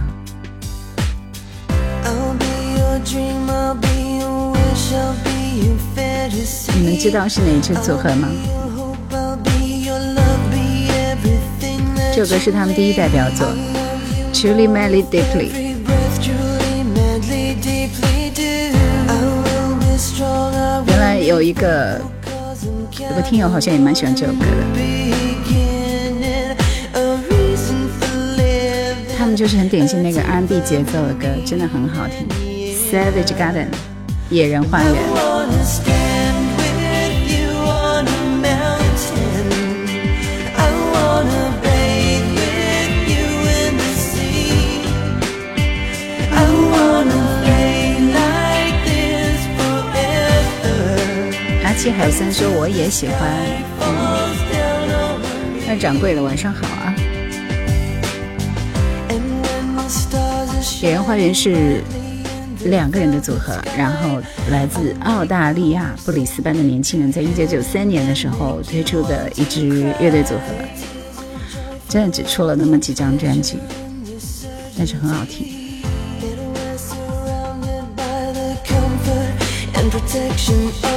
[6.74, 8.28] 你们知道是哪一支组合吗？
[12.12, 13.46] 这首歌是他们第一代表作
[14.34, 15.52] 《Truly Madly Deeply》。
[21.28, 22.00] 有一个
[22.98, 24.72] 有个听友好像也蛮喜欢这首歌的，
[29.18, 32.26] 他们就是很典型那个 R&B 节奏的歌，真的很好听。
[32.90, 33.68] Savage Garden，
[34.30, 35.97] 野人花园。
[51.78, 53.18] 七海森说我也喜欢，
[55.68, 56.94] 那掌柜的晚上好啊。
[60.82, 61.82] 野人花园是
[62.66, 70.42] 两个人的组合，然后来自澳大利亚布里斯班的年轻人，在一九九三年的时候推出的一支乐队组合，
[71.88, 73.60] 真的只出了那么几张专辑，
[74.76, 75.56] 但是很好听。
[79.90, 80.97] protection of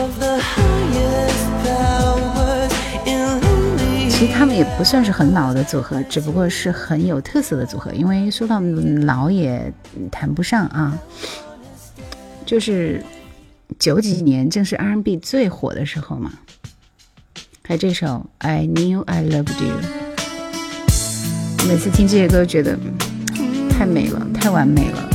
[4.21, 7.91] 其实他们也不算是很老的组合，只不过是很有特色的组合。
[7.95, 9.73] 因为说到老也
[10.13, 10.99] 谈不上啊，
[12.45, 13.03] 就是
[13.79, 16.33] 九几年正是 R&B 最火的时候嘛。
[17.63, 18.07] 还有这首
[18.37, 19.75] 《I Knew I Loved You》，
[21.67, 22.79] 每次听这些歌觉得
[23.71, 25.10] 太美了，太完美了。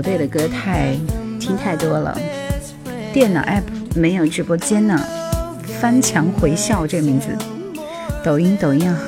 [0.00, 0.96] 队的歌太
[1.38, 2.16] 听太多了。
[3.12, 3.62] 电脑 app
[3.94, 4.98] 没有直播间呢，
[5.80, 7.28] 翻墙回笑这个名字，
[8.22, 8.98] 抖音抖音啊，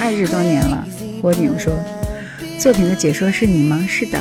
[0.00, 0.86] 二十多年了。
[1.22, 1.72] 蜗牛说，
[2.58, 3.84] 作品的解说是你吗？
[3.88, 4.18] 是的。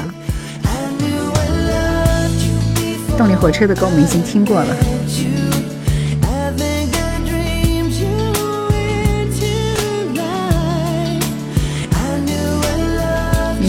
[3.18, 4.76] 动力火车的歌我们已经听过了。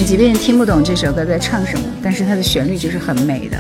[0.00, 3.58] 你即便听不懂这首歌在唱什么，但是它的旋律就是很美的。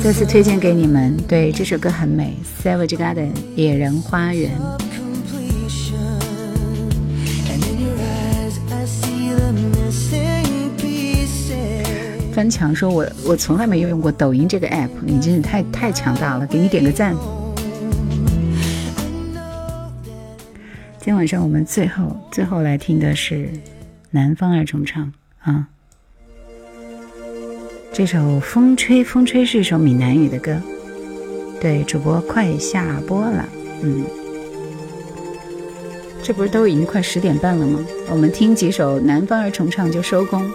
[0.00, 4.52] 再次推荐给你们，对这首歌很美，《Savage Garden》野人花园。
[12.36, 17.16] 翻墙说我我从来没有用过抖音这个 app，你真是太太强大了，给你点个赞。
[20.98, 23.48] 今天晚上我们最后最后来听的是
[24.10, 25.66] 南方二重唱啊，
[27.90, 30.60] 这首《风吹风吹》是一首闽南语的歌。
[31.58, 33.48] 对，主播快下播了，
[33.82, 34.04] 嗯，
[36.22, 37.80] 这不是都已经快十点半了吗？
[38.10, 40.46] 我们听几首南方二重唱就收工。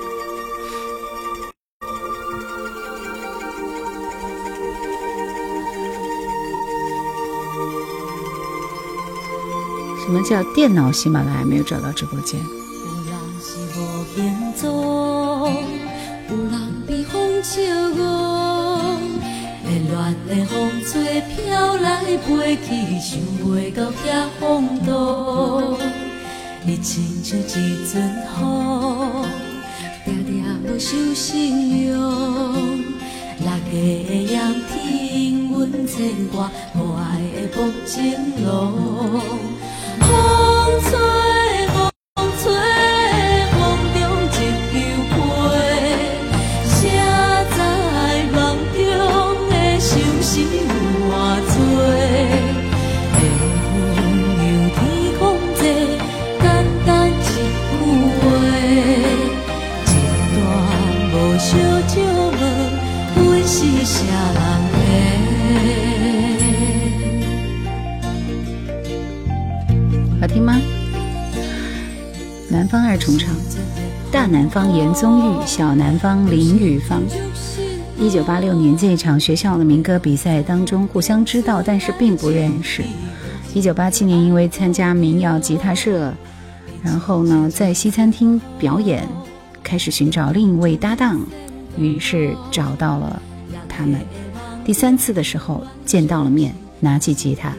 [10.23, 12.39] 叫电脑喜马拉雅没有找到直播间？
[19.71, 25.77] 恋的风吹飘来飞去，想袂到遐风度。
[26.63, 27.41] 你亲像一
[27.91, 29.25] 阵风，
[30.05, 31.99] 定定要受心凉。
[33.39, 34.33] 六月的炎
[34.69, 36.99] 天，阮牵挂可爱
[37.33, 37.95] 的木槿
[38.45, 38.47] 路。
[40.11, 41.10] 匆匆
[73.01, 73.33] 重唱，
[74.11, 77.01] 大南方严宗玉，小南方林雨芳。
[77.97, 82.83] 一九八六年这一场学校的民歌比赛当中，互相知道，但是并不认识。
[83.55, 86.13] 一九八七年，因为参加民谣吉他社，
[86.83, 89.07] 然后呢，在西餐厅表演，
[89.63, 91.19] 开始寻找另一位搭档，
[91.75, 93.19] 于是找到了
[93.67, 93.99] 他们。
[94.63, 97.51] 第三次的时候见到了面，拿起吉他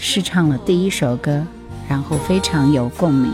[0.00, 1.46] 试唱了第一首歌，
[1.88, 3.30] 然后非常有共鸣。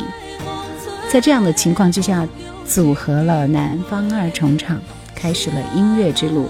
[1.08, 2.28] 在这样的情况之下，
[2.66, 4.78] 组合了南方二重唱，
[5.14, 6.48] 开始了音乐之路。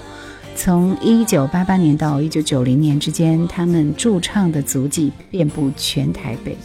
[0.55, 6.57] 从一九八八年到一九九零年之间，他们驻唱的足迹遍布全台北，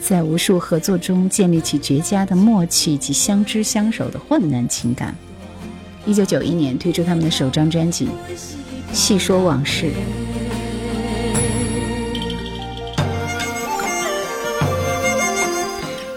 [0.00, 5.14] 在无数合作中建立起绝佳的默契及相知相守的患难情感。
[6.06, 8.06] 一九九一年推出他们的首张专辑
[8.92, 9.86] 《细说往事》。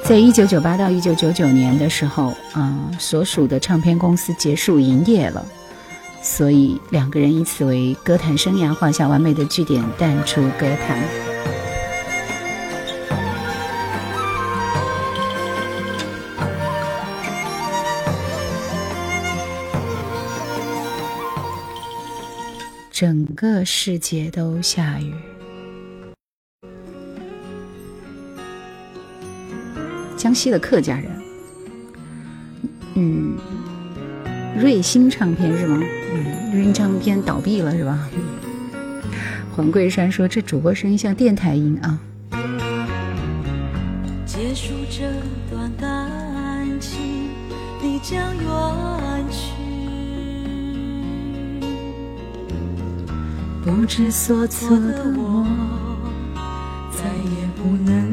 [0.07, 5.45] 在一九九八到一九九九年的时候，啊，所属的唱片公司结束营业了，
[6.21, 10.97] 所以两个人以此为歌坛生涯画下完美的句点，淡出歌坛。
[22.89, 25.13] 整个世界都下雨。
[30.17, 31.11] 江西的客家人，
[32.95, 33.37] 嗯，
[34.59, 35.79] 瑞星唱片是吗？
[36.13, 38.09] 嗯，瑞星唱片倒闭了是吧？
[39.55, 41.99] 黄桂山说：“这主播声音像电台音啊。”
[44.25, 45.03] 结束这
[45.49, 46.99] 段感情，
[47.81, 48.45] 你将远
[49.31, 49.53] 去，
[53.63, 55.45] 不知所措的我，
[56.91, 58.06] 再也不能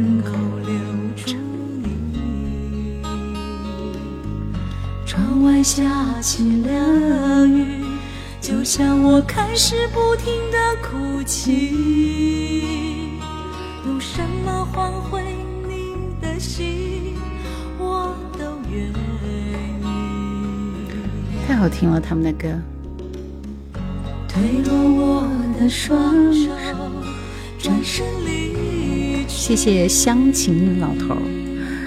[5.44, 7.84] 外下起了雨，
[8.40, 12.70] 就像我开始不停的哭泣。
[13.86, 15.22] 用什么换回
[15.68, 17.14] 你的心，
[17.78, 18.88] 我都愿
[19.82, 19.86] 意。
[21.46, 22.48] 太好听了，他们的歌。
[24.26, 25.28] 推落我
[25.60, 26.50] 的双手，
[27.58, 29.28] 转身离去。
[29.28, 31.16] 谢谢乡情老头，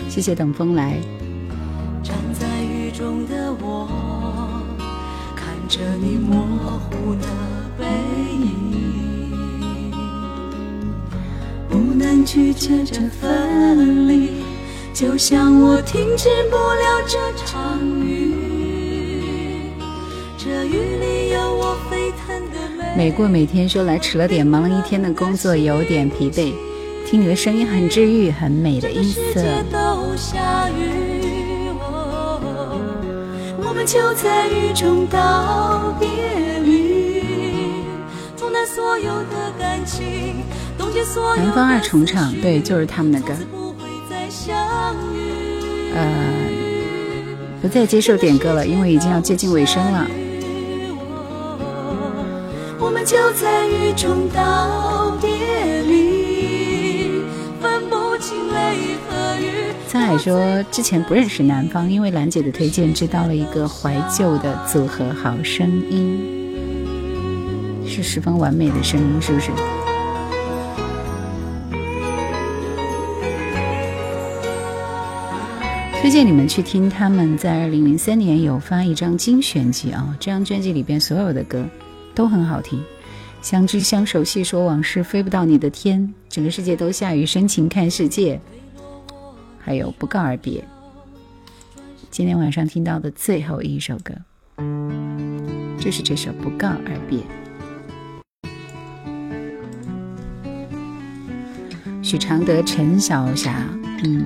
[0.07, 0.97] 谢谢等风来。
[5.77, 6.41] 着你模
[6.89, 7.27] 糊的
[7.77, 7.85] 背
[8.33, 9.91] 影，
[11.69, 14.41] 不能拒绝这分离，
[14.91, 18.33] 就像我停止不了这场雨。
[20.35, 22.95] 这雨里有我沸腾的美。
[22.97, 26.55] 每过每天说来迟了点，忙了一天的工作有点疲惫，
[27.05, 29.43] 听你的声音很治愈，很美的音色。
[33.87, 36.09] 就在雨中道别
[36.59, 37.23] 离，
[38.35, 40.43] 冲淡所有的感情，
[40.77, 41.35] 冻结所有。
[41.37, 43.33] 南方二重唱，对，就是他们的歌。
[45.95, 46.05] 呃，
[47.61, 50.05] 不再接受点歌了，因为已经要接近尾声了。
[52.77, 55.76] 我们就在雨中道别。
[59.87, 66.19] 沧海说之前不认识南方，因为兰姐的推荐知道了一个怀旧的组合好声音，
[67.87, 69.49] 是十分完美的声音，是不是？
[76.01, 81.65] 推荐你们去听他们在二零零三年有发一张精选集啊，这张专辑里边所有的歌
[82.13, 82.83] 都很好听。
[83.41, 88.39] 相知相守，细说往事，飞不到你的天，整个世界都下雨，深情看世界，
[89.67, 90.63] 还有不告而别。
[92.09, 94.13] 今天晚上听到的最后一首歌，
[95.77, 97.19] 就是这首《不告而别》。
[102.01, 103.67] 许常德、陈小霞，
[104.05, 104.23] 嗯，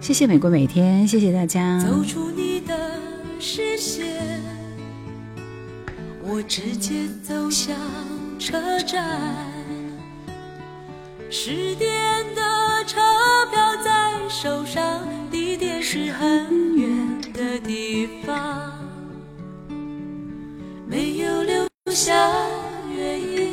[0.00, 1.78] 谢谢美国每天，谢谢大家。
[1.78, 2.74] 走出你的
[3.38, 4.04] 视线，
[6.24, 7.76] 我直接走向
[8.36, 9.51] 车站。
[11.34, 11.90] 十点
[12.34, 12.42] 的
[12.86, 13.00] 车
[13.50, 15.00] 票在手上，
[15.30, 18.70] 地点是很远的地方，
[20.86, 22.30] 没有留下
[22.94, 23.50] 原因，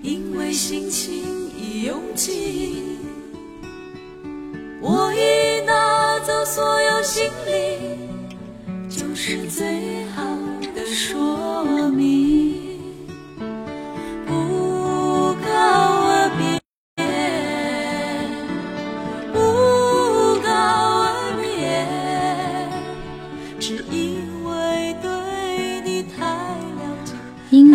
[0.00, 1.12] 因为心情
[1.54, 2.98] 已用尽。
[4.80, 7.98] 我已拿走所有行李，
[8.88, 9.73] 就是最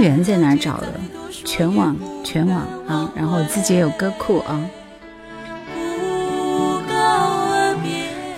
[0.09, 0.87] 人在哪找的？
[1.45, 2.57] 全网，全网
[2.87, 3.11] 啊！
[3.15, 4.59] 然后自己也有歌库啊。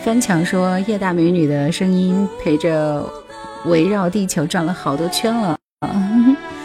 [0.03, 3.07] 翻墙说叶大美女的声音陪着
[3.65, 5.57] 围绕地球转了好多圈了。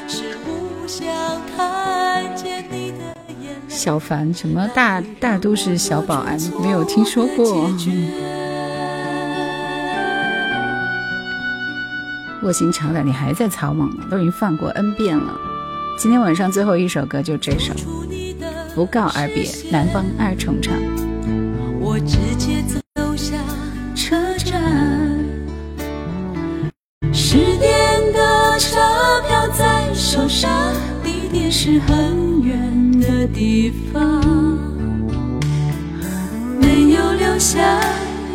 [0.08, 1.06] 是不想
[1.56, 3.04] 看见你的
[3.40, 3.58] 眼泪。
[3.68, 7.70] 小凡什么大大都市小保安没有听说过。
[12.46, 15.36] 卧薪尝胆，你还在草莽呢，都已经放过 N 遍了。
[15.98, 17.74] 今天晚上最后一首歌就这首
[18.72, 19.42] 《不告而别》，
[19.72, 20.72] 南方二重唱。
[21.80, 22.62] 我直接
[22.94, 23.36] 走向
[23.96, 24.62] 车站，
[27.12, 28.78] 十点的车
[29.26, 30.48] 票在手上，
[31.02, 34.22] 地点是很远的地方，
[36.60, 37.58] 没有留下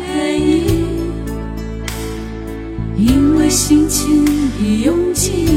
[0.06, 0.51] 原
[3.04, 4.24] 因，为心情
[4.60, 5.48] 已拥挤。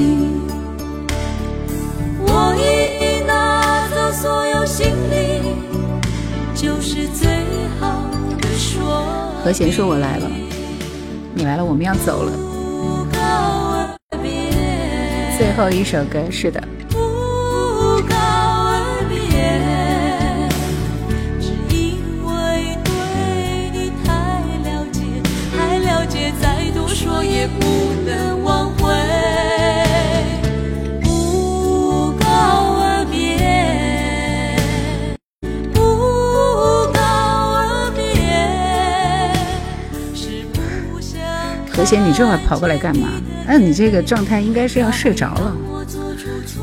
[2.26, 5.54] 我已拿走所有行李，
[6.56, 7.28] 就是最
[7.80, 8.10] 好
[8.42, 9.06] 的说
[9.44, 10.28] 和弦说：“我来了，
[11.36, 12.32] 你来了，我们要走了。，”
[15.38, 16.60] 最后一首歌是的，
[27.36, 27.66] 也不
[28.06, 28.94] 能挽回。
[31.03, 32.26] 不告
[32.80, 34.56] 而别，
[35.74, 35.82] 不
[36.94, 37.02] 告
[37.57, 37.99] 而别，
[40.16, 41.20] 是不想
[41.70, 43.10] 和弦，你这会儿跑过来干嘛？
[43.45, 45.53] 那你这个状态应该是要睡着了。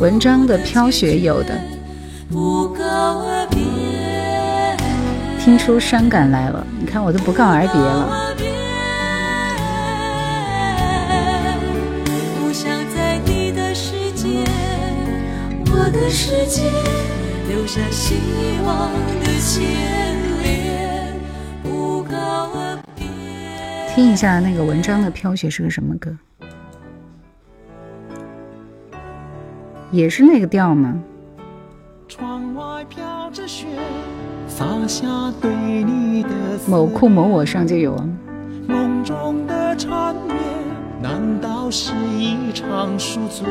[0.00, 1.60] 文章的飘雪有的，
[2.30, 3.58] 不告而别。
[5.38, 6.66] 听出伤感来了。
[6.80, 8.31] 你看我都不告而别了。
[16.02, 16.62] 的世界
[17.48, 18.16] 留下希
[18.66, 19.62] 望的牵
[20.42, 21.14] 连。
[21.62, 23.06] 不告而别，
[23.94, 26.12] 听一下那个文章的飘雪是个什么歌？
[29.92, 30.92] 也是那个调吗？
[32.08, 33.66] 窗外飘着雪，
[34.48, 35.06] 洒下
[35.40, 38.08] 对你的思某库某我上就有啊。
[38.66, 40.36] 梦中的缠绵，
[41.00, 43.46] 难道是一场宿醉？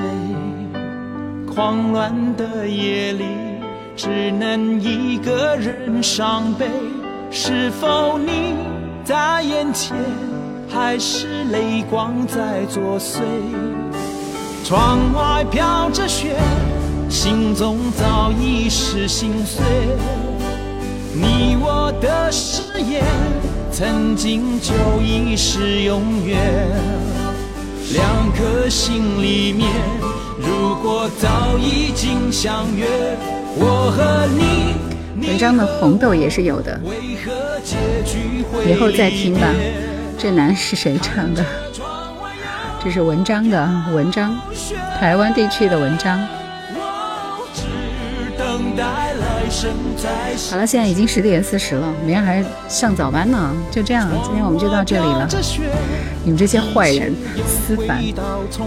[1.53, 3.25] 狂乱的夜里，
[3.97, 6.65] 只能一个人伤悲。
[7.29, 8.55] 是否你
[9.03, 9.93] 在眼前，
[10.69, 13.19] 还是泪光在作祟？
[14.63, 16.37] 窗外飘着雪，
[17.09, 19.61] 心中早已是心碎。
[21.13, 23.03] 你我的誓言，
[23.73, 26.39] 曾经就已是永远。
[27.93, 29.67] 两颗心里面，
[30.43, 32.85] 如果早已经相约，
[33.55, 34.75] 我和你，
[35.15, 36.79] 你文章的红豆也是有的，
[38.67, 39.47] 以后再听吧。
[40.17, 41.45] 这男是谁唱的？
[42.83, 44.35] 这是文章的文章，
[44.99, 46.19] 台湾地区的文章。
[50.49, 53.53] 好了，现在已经十点四十了，明天还上早班呢。
[53.69, 55.27] 就这样，今天我们就到这里了。
[56.23, 57.13] 你们这些坏人，
[57.45, 58.01] 思凡，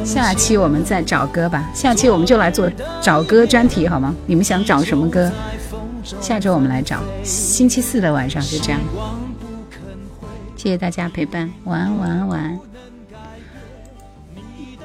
[0.04, 1.70] 下期我们再找歌吧。
[1.74, 2.70] 下期我们就来做
[3.00, 4.14] 找歌专题，好吗？
[4.26, 5.32] 你们想找什么歌？
[6.20, 7.00] 下周我们来找。
[7.22, 8.80] 星期四的晚上就这样。
[10.56, 12.58] 谢谢大家陪伴，晚安，晚安，晚安。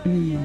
[0.05, 0.37] 嗯。